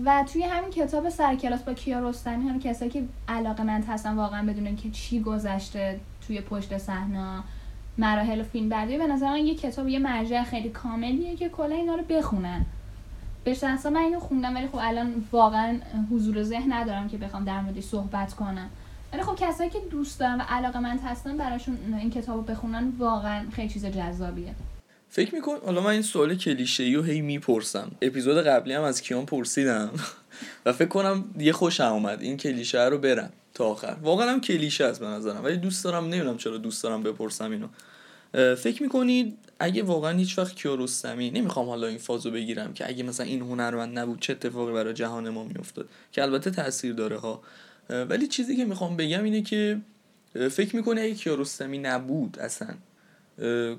[0.05, 4.45] و توی همین کتاب سرکلاس با کیا رستمی هم کسایی که علاقه مند هستن واقعا
[4.45, 7.43] بدونن که چی گذشته توی پشت صحنه
[7.97, 11.95] مراحل فیلم برداری به نظر من یه کتاب یه مرجع خیلی کاملیه که کلا اینا
[11.95, 12.65] رو بخونن.
[13.43, 15.79] به شخصا من اینو خوندم ولی خب الان واقعا
[16.11, 18.69] حضور ذهن ندارم که بخوام در موردش صحبت کنم.
[19.13, 22.93] ولی خب کسایی که دوست دارن و علاقه مند هستن براشون این کتاب رو بخونن
[22.99, 24.53] واقعا خیلی چیز جذابیه.
[25.15, 27.91] فکر میکن حالا من این سوال کلیشه ای و هی می‌پرسم.
[28.01, 29.89] اپیزود قبلی هم از کیان پرسیدم.
[30.65, 33.97] و فکر کنم یه خوشم اومد این کلیشه رو برم تا آخر.
[34.01, 35.43] واقعا هم کلیشه است به نظرم.
[35.43, 37.67] ولی دوست دارم نمی‌دونم چرا دوست دارم بپرسم اینو.
[38.55, 43.25] فکر می‌کنید اگه واقعا هیچ وقت کیارستمی نمی‌خوام حالا این فازو بگیرم که اگه مثلا
[43.25, 47.41] این هنرمند نبود چه اتفاقی برای جهان ما میافتاد؟ که البته تاثیر داره ها.
[47.89, 49.79] ولی چیزی که می‌خوام بگم اینه که
[50.51, 52.67] فکر می‌کنه اگه کیارستمی نبود اصلا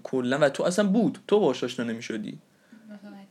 [0.03, 0.39] کلا.
[0.41, 1.19] و تو اصلا بود.
[1.29, 2.39] تو باش آشنا نمی‌شدی.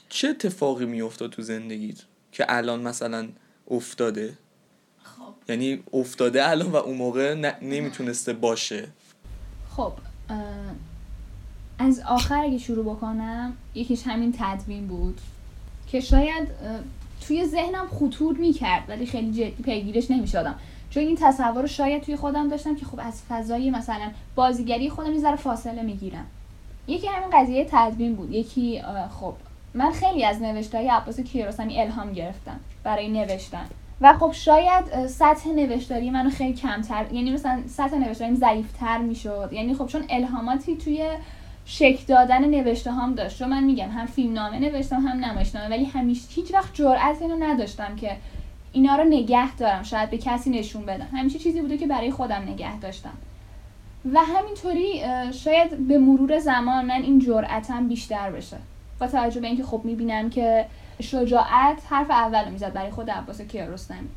[0.10, 1.98] چه اتفاقی میافتاد تو زندگیت
[2.32, 3.28] که الان مثلا
[3.72, 4.38] افتاده؟
[5.04, 5.34] خب.
[5.50, 8.88] یعنی افتاده الان و اون موقع نمی‌تونسته باشه.
[9.70, 9.94] خب
[11.80, 15.22] از آخر اگه شروع بکنم یکیش همین تدوین بود
[15.88, 16.48] که شاید
[17.28, 20.56] توی ذهنم خطور می‌کرد ولی خیلی جدی پیگیرش نمی‌شدم
[20.90, 25.14] چون این تصور رو شاید توی خودم داشتم که خب از فضای مثلا بازیگری خودم
[25.14, 26.26] یه فاصله می‌گیرم.
[26.88, 28.32] یکی همین قضیه تدوین بود.
[28.32, 28.82] یکی
[29.20, 29.34] خب
[29.74, 33.66] من خیلی از نوشته های عباس کیارستمی الهام گرفتم برای نوشتن.
[34.02, 39.50] و خب شاید سطح نوشتاری منو خیلی کمتر یعنی مثلا سطح نوشتاریم ضعیفتر می‌شد.
[39.52, 41.10] یعنی خب چون الهاماتی توی
[41.66, 43.40] شکل دادن نوشته هم داشت.
[43.40, 45.70] چون من میگم هم فیلم نامه نوشتم هم نمایشنامه.
[45.70, 48.18] ولی همیشه هیچ وقت جرأت اینو نداشتم که
[48.72, 49.84] اینا رو نگه دارم.
[49.84, 51.08] شاید به کسی نشون بدم.
[51.14, 53.14] همیشه چیزی بوده که برای خودم نگه داشتم.
[54.14, 55.02] و همینطوری
[55.34, 58.58] شاید به مرور زمان من این جرأتم بیشتر بشه.
[59.00, 60.66] با توجه به اینکه خب می‌بینم که
[61.02, 62.74] شجاعت حرف اول می‌زد.
[62.74, 64.10] برای خود عباس کیارستمی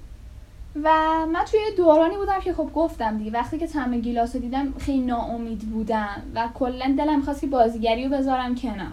[0.84, 0.90] و
[1.32, 4.98] من توی دورانی بودم که خب گفتم دیگه وقتی که تم گیلاس رو دیدم خیلی
[4.98, 8.92] ناامید بودم و کلا دلم می‌خواست که بازیگری رو بذارم کنار.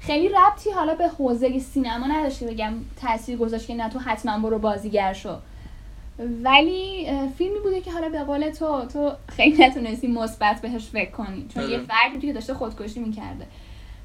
[0.00, 4.38] خیلی ربطی حالا به حوزه سینما نداشت که بگم تاثیر گذاشت که نه تو حتما
[4.38, 5.36] برو بازیگر شو.
[6.42, 11.46] ولی فیلمی بوده که حالا به قول تو تو خیلی نتونستی مثبت بهش فکر کنی.
[11.54, 11.70] چون.
[11.70, 13.46] یه فردی بودی که داشته خودکشی می‌کرده.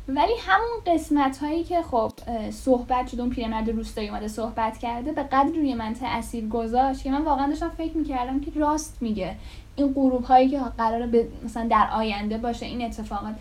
[0.08, 2.12] ولی همون قسمت هایی که خب
[2.52, 7.12] صحبت شد اون پیرمرد روستایی اومده صحبت کرده به قدر روی من تاثیر گذاشت که
[7.12, 9.36] من واقعا داشتم فکر می‌کردم که راست میگه.
[9.76, 13.36] این غروب هایی که قراره به مثلا در آینده باشه این اتفاقات.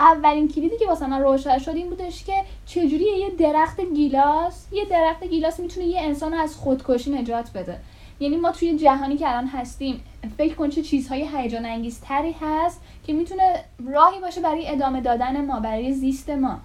[0.00, 2.32] اولین کلیدی که واسه من روشن شد این بودش که
[2.66, 7.80] چجوری یه درخت گیلاس یه درخت گیلاس می‌تونه یه انسان رو از خودکشی نجات بده.
[8.20, 13.12] یعنی ما توی جهانی که الان هستیم فکر کن چه چیزهای هیجان انگیزتری هست که
[13.12, 16.58] می‌تونه راهی باشه برای ادامه دادن ما برای زیست ما.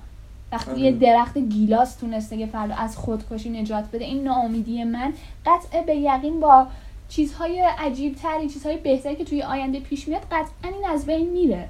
[0.52, 0.80] وقتی آره.
[0.80, 5.14] یه درخت گیلاس تونسته یه فرد رو از خودکشی نجات بده این ناامیدی من
[5.46, 6.68] قطع به یقین با
[7.10, 11.70] چیزهای عجیب تری چیزهای بهتری که توی آینده پیش میاد قطعا این از بین میره.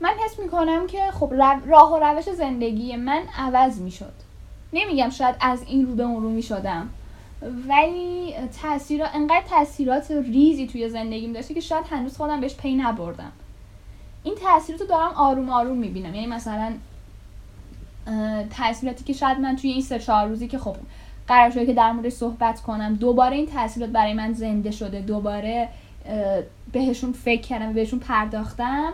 [0.00, 1.32] من حس می‌کنم که خب
[1.66, 4.12] راه و روش زندگی من عوض می‌شد.
[4.72, 6.88] نمیگم شاید از این رو به اون رو می‌شدم.
[7.42, 13.32] ولی تاثیرات انقدر تاثیرات ریزی توی زندگیم داشته که شاید هنوز خودم بهش پی نبردم.
[14.22, 16.14] این تاثیرات رو دارم آروم آروم می‌بینم.
[16.14, 16.72] یعنی مثلا
[18.56, 20.76] تاثیراتی که شاید من توی این سه چهار روزی که خب
[21.28, 25.68] قرار شده که در موردش صحبت کنم دوباره این تاثیرات برای من زنده شده دوباره
[26.72, 28.92] بهشون فکر کردم بهشون پرداختم.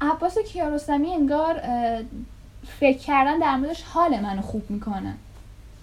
[0.00, 1.62] عباس کیارستمی انگار
[2.80, 5.14] فکر کردن در موردش حال منو خوب می‌کنه.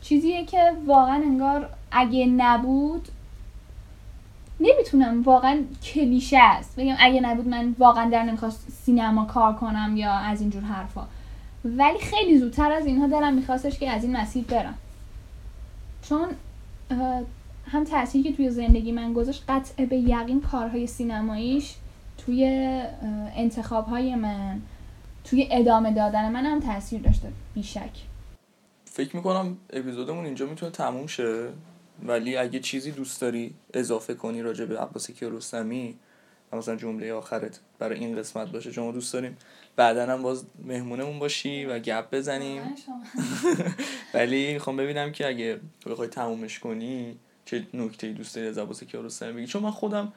[0.10, 3.08] چیزیه که واقعا انگار اگه نبود
[4.60, 6.76] نمی‌تونم واقعا کلیشه است.
[6.80, 11.08] بگم اگه نبود من واقعا در نمی‌خواست سینما کار کنم یا از اینجور حرفا.
[11.66, 14.76] ولی خیلی زودتر از اینها دلم میخواستش که از این مسیر برم.
[16.02, 16.28] چون
[17.66, 21.76] هم تأثیری که توی زندگی من گذاشت قطع به یقین کارهای سینماییش
[22.18, 22.46] توی
[23.36, 24.62] انتخاب های من
[25.24, 28.09] توی ادامه دادن من هم تاثیر داشته بیشک.
[28.92, 31.50] فکر می‌کنم اپیزودمون اینجا می‌تونه تموم شه.
[32.04, 35.96] ولی اگه چیزی دوست داری اضافه کنی راجع به عباس کیارستمی
[36.52, 39.38] و مثلا جمله آخرت برای این قسمت باشه چون دوست داریم.
[39.76, 42.62] بعدا هم باز مهمونمون باشی و گپ بزنیم.
[44.14, 49.34] ولی می‌خوام ببینم که اگه بخوای تمومش کنی چه نکته دوست داری از عباس کیارستمی
[49.34, 50.14] بگی؟ چون من خودم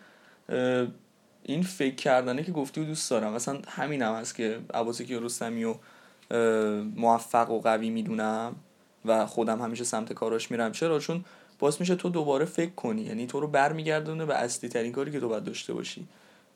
[1.43, 3.33] این فکر کردنه که گفتی و دوست دارم.
[3.33, 5.75] مثلا همینم هست که عباس کیارستمی و
[6.97, 8.57] موفق و قوی می‌دونم
[9.05, 10.72] و خودم همیشه سمت کاراش میرم.
[10.72, 11.24] چرا؟ چون
[11.59, 13.03] باعث میشه تو دوباره فکر کنی.
[13.03, 16.07] یعنی تو رو برمیگردونه به اصلی ترین کاری که تو باید داشته باشی.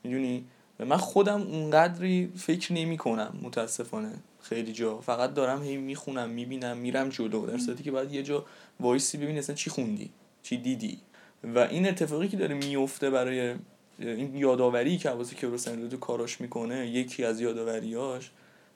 [0.03, 0.45] می‌دونی؟
[0.79, 4.11] من خودم اونقدری فکر نمی کنم متاسفانه.
[4.41, 4.97] خیلی جا.
[4.97, 7.45] فقط دارم هی می‌خونم می‌بینم میرم جلو.
[7.45, 8.45] در صورتی که باید یه جا
[8.79, 10.09] وایسی ببینی اصلا چی خوندی
[10.43, 10.97] چی دیدی.
[11.43, 13.55] و این اتفاقی که داره میفته برای
[13.99, 18.31] این یاداوری که عباس کیارستمی تو کاراش می‌کنه یکی از یاداوریاش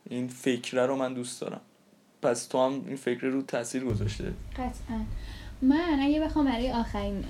[0.10, 1.62] این فکره رو من دوست دارم.
[2.22, 4.34] پس تو هم این فکر رو تاثیر گذاشته.
[4.54, 5.00] قطعا.
[5.62, 7.24] من اگه بخوام برای آخرین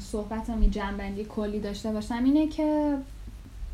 [0.00, 2.96] صحبتم یه جنبندی کلی داشته باشم اینه که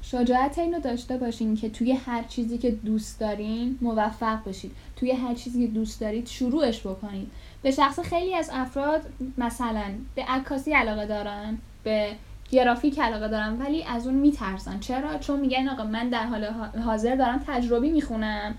[0.03, 5.35] شجاعت اینو داشته باشین که توی هر چیزی که دوست دارین موفق باشید توی هر
[5.35, 7.31] چیزی که دوست دارید شروعش بکنید.
[7.63, 9.03] به شخص خیلی از افراد
[9.39, 12.13] مثلا به عکاسی علاقه دارن به
[12.51, 14.81] گرافیک علاقه دارن ولی از اون میترسن.
[14.81, 16.45] چرا؟ چون میگن آقا من در حال
[16.85, 18.55] حاضر دارم تجربی می‌خونم.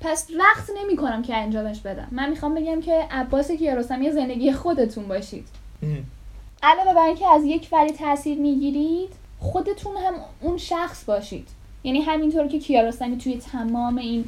[0.00, 2.08] پس وقت نمی کنم که انجامش بدم.
[2.10, 5.48] من می‌خوام بگم که عباس کیارستمی زندگی خودتون باشید.
[6.62, 11.48] علاوه بر اینکه از یک ولی تاثیر می‌گیرید خودتون هم اون شخص باشید.
[11.84, 14.24] یعنی همینطور که کیارستمی توی تمام این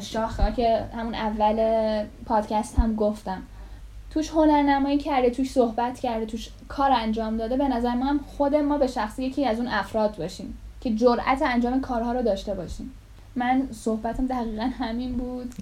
[0.00, 3.42] شاخه که همون اول پادکست هم گفتم.
[4.10, 7.56] توش هنرنمایی کرده توش صحبت کرده توش کار انجام داده.
[7.56, 11.80] به نظر هم خود ما به شخصی یکی از اون افراد باشیم که جرأت انجام
[11.80, 12.92] کارها رو داشته باشیم.
[13.36, 15.54] من صحبتم دقیقا همین بود.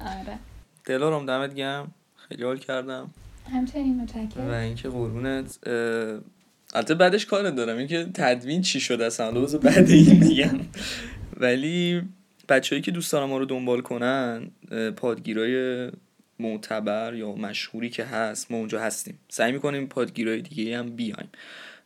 [0.00, 0.38] آره.
[0.84, 3.10] دلارم دمت گرم خیلی حال کردم.
[3.52, 5.58] همچنین و متشکرم اینکه قربونت
[6.74, 7.78] البته بعدش کار دارم.
[7.78, 10.60] اینکه تدوین چی شده اصلا؟ بذار بعد این میگم.
[11.40, 12.02] ولی
[12.48, 14.50] بچه‌هایی که دوست دارم ما رو دنبال کنن
[14.96, 15.88] پادگیرای
[16.40, 19.18] معتبر یا مشهوری که هست ما اونجا هستیم.
[19.28, 21.28] سعی می‌کنیم پادگیرهای دیگه هم بیایم.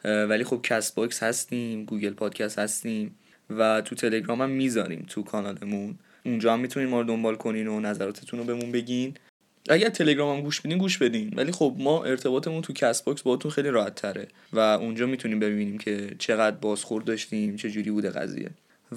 [0.04, 3.14] ولی خب Castbox هستیم Google Podcast هستیم
[3.50, 5.98] و تو تلگرام هم می‌ذاریم تو کانالمون.
[6.24, 9.14] اونجا هم می‌تونین ما رو دنبال کنین و نظراتتون رو بهمون بگین.
[9.68, 11.32] اگر تلگرام هم گوش بدین گوش بدین.
[11.36, 16.14] ولی خب ما ارتباطمون تو Castbox باهاتون خیلی راحت تره و اونجا می‌تونیم ببینیم که
[16.18, 18.50] چقدر بازخورد داشتیم چه جوری بوده قضیه.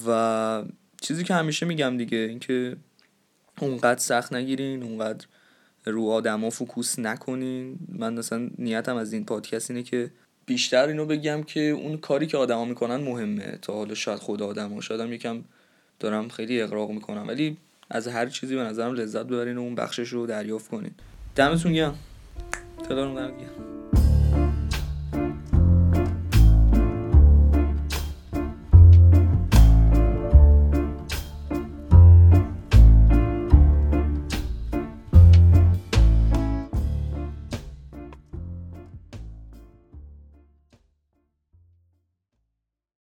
[0.08, 0.64] و
[1.02, 2.76] چیزی که همیشه میگم دیگه اینکه
[3.60, 5.26] اونقدر سخت نگیرین اونقدر
[5.86, 7.80] رو آدما focus نکنین.
[7.90, 10.12] من مثلا نیتم از این پادکست اینه که
[10.46, 13.58] بیشتر اینو بگم که اون کاری که آدما می‌کنن مهمه.
[13.62, 15.42] تا حالا شاید خود آدما شاید یکم
[16.00, 17.28] دارم خیلی اقراق می‌کنم.
[17.28, 17.58] ولی
[17.90, 20.92] از هر چیزی به نظرم لذت ببرین و اون بخشش رو دریافت کنین.
[21.36, 21.96] دمتون گرم.
[22.90, 23.34] تلارم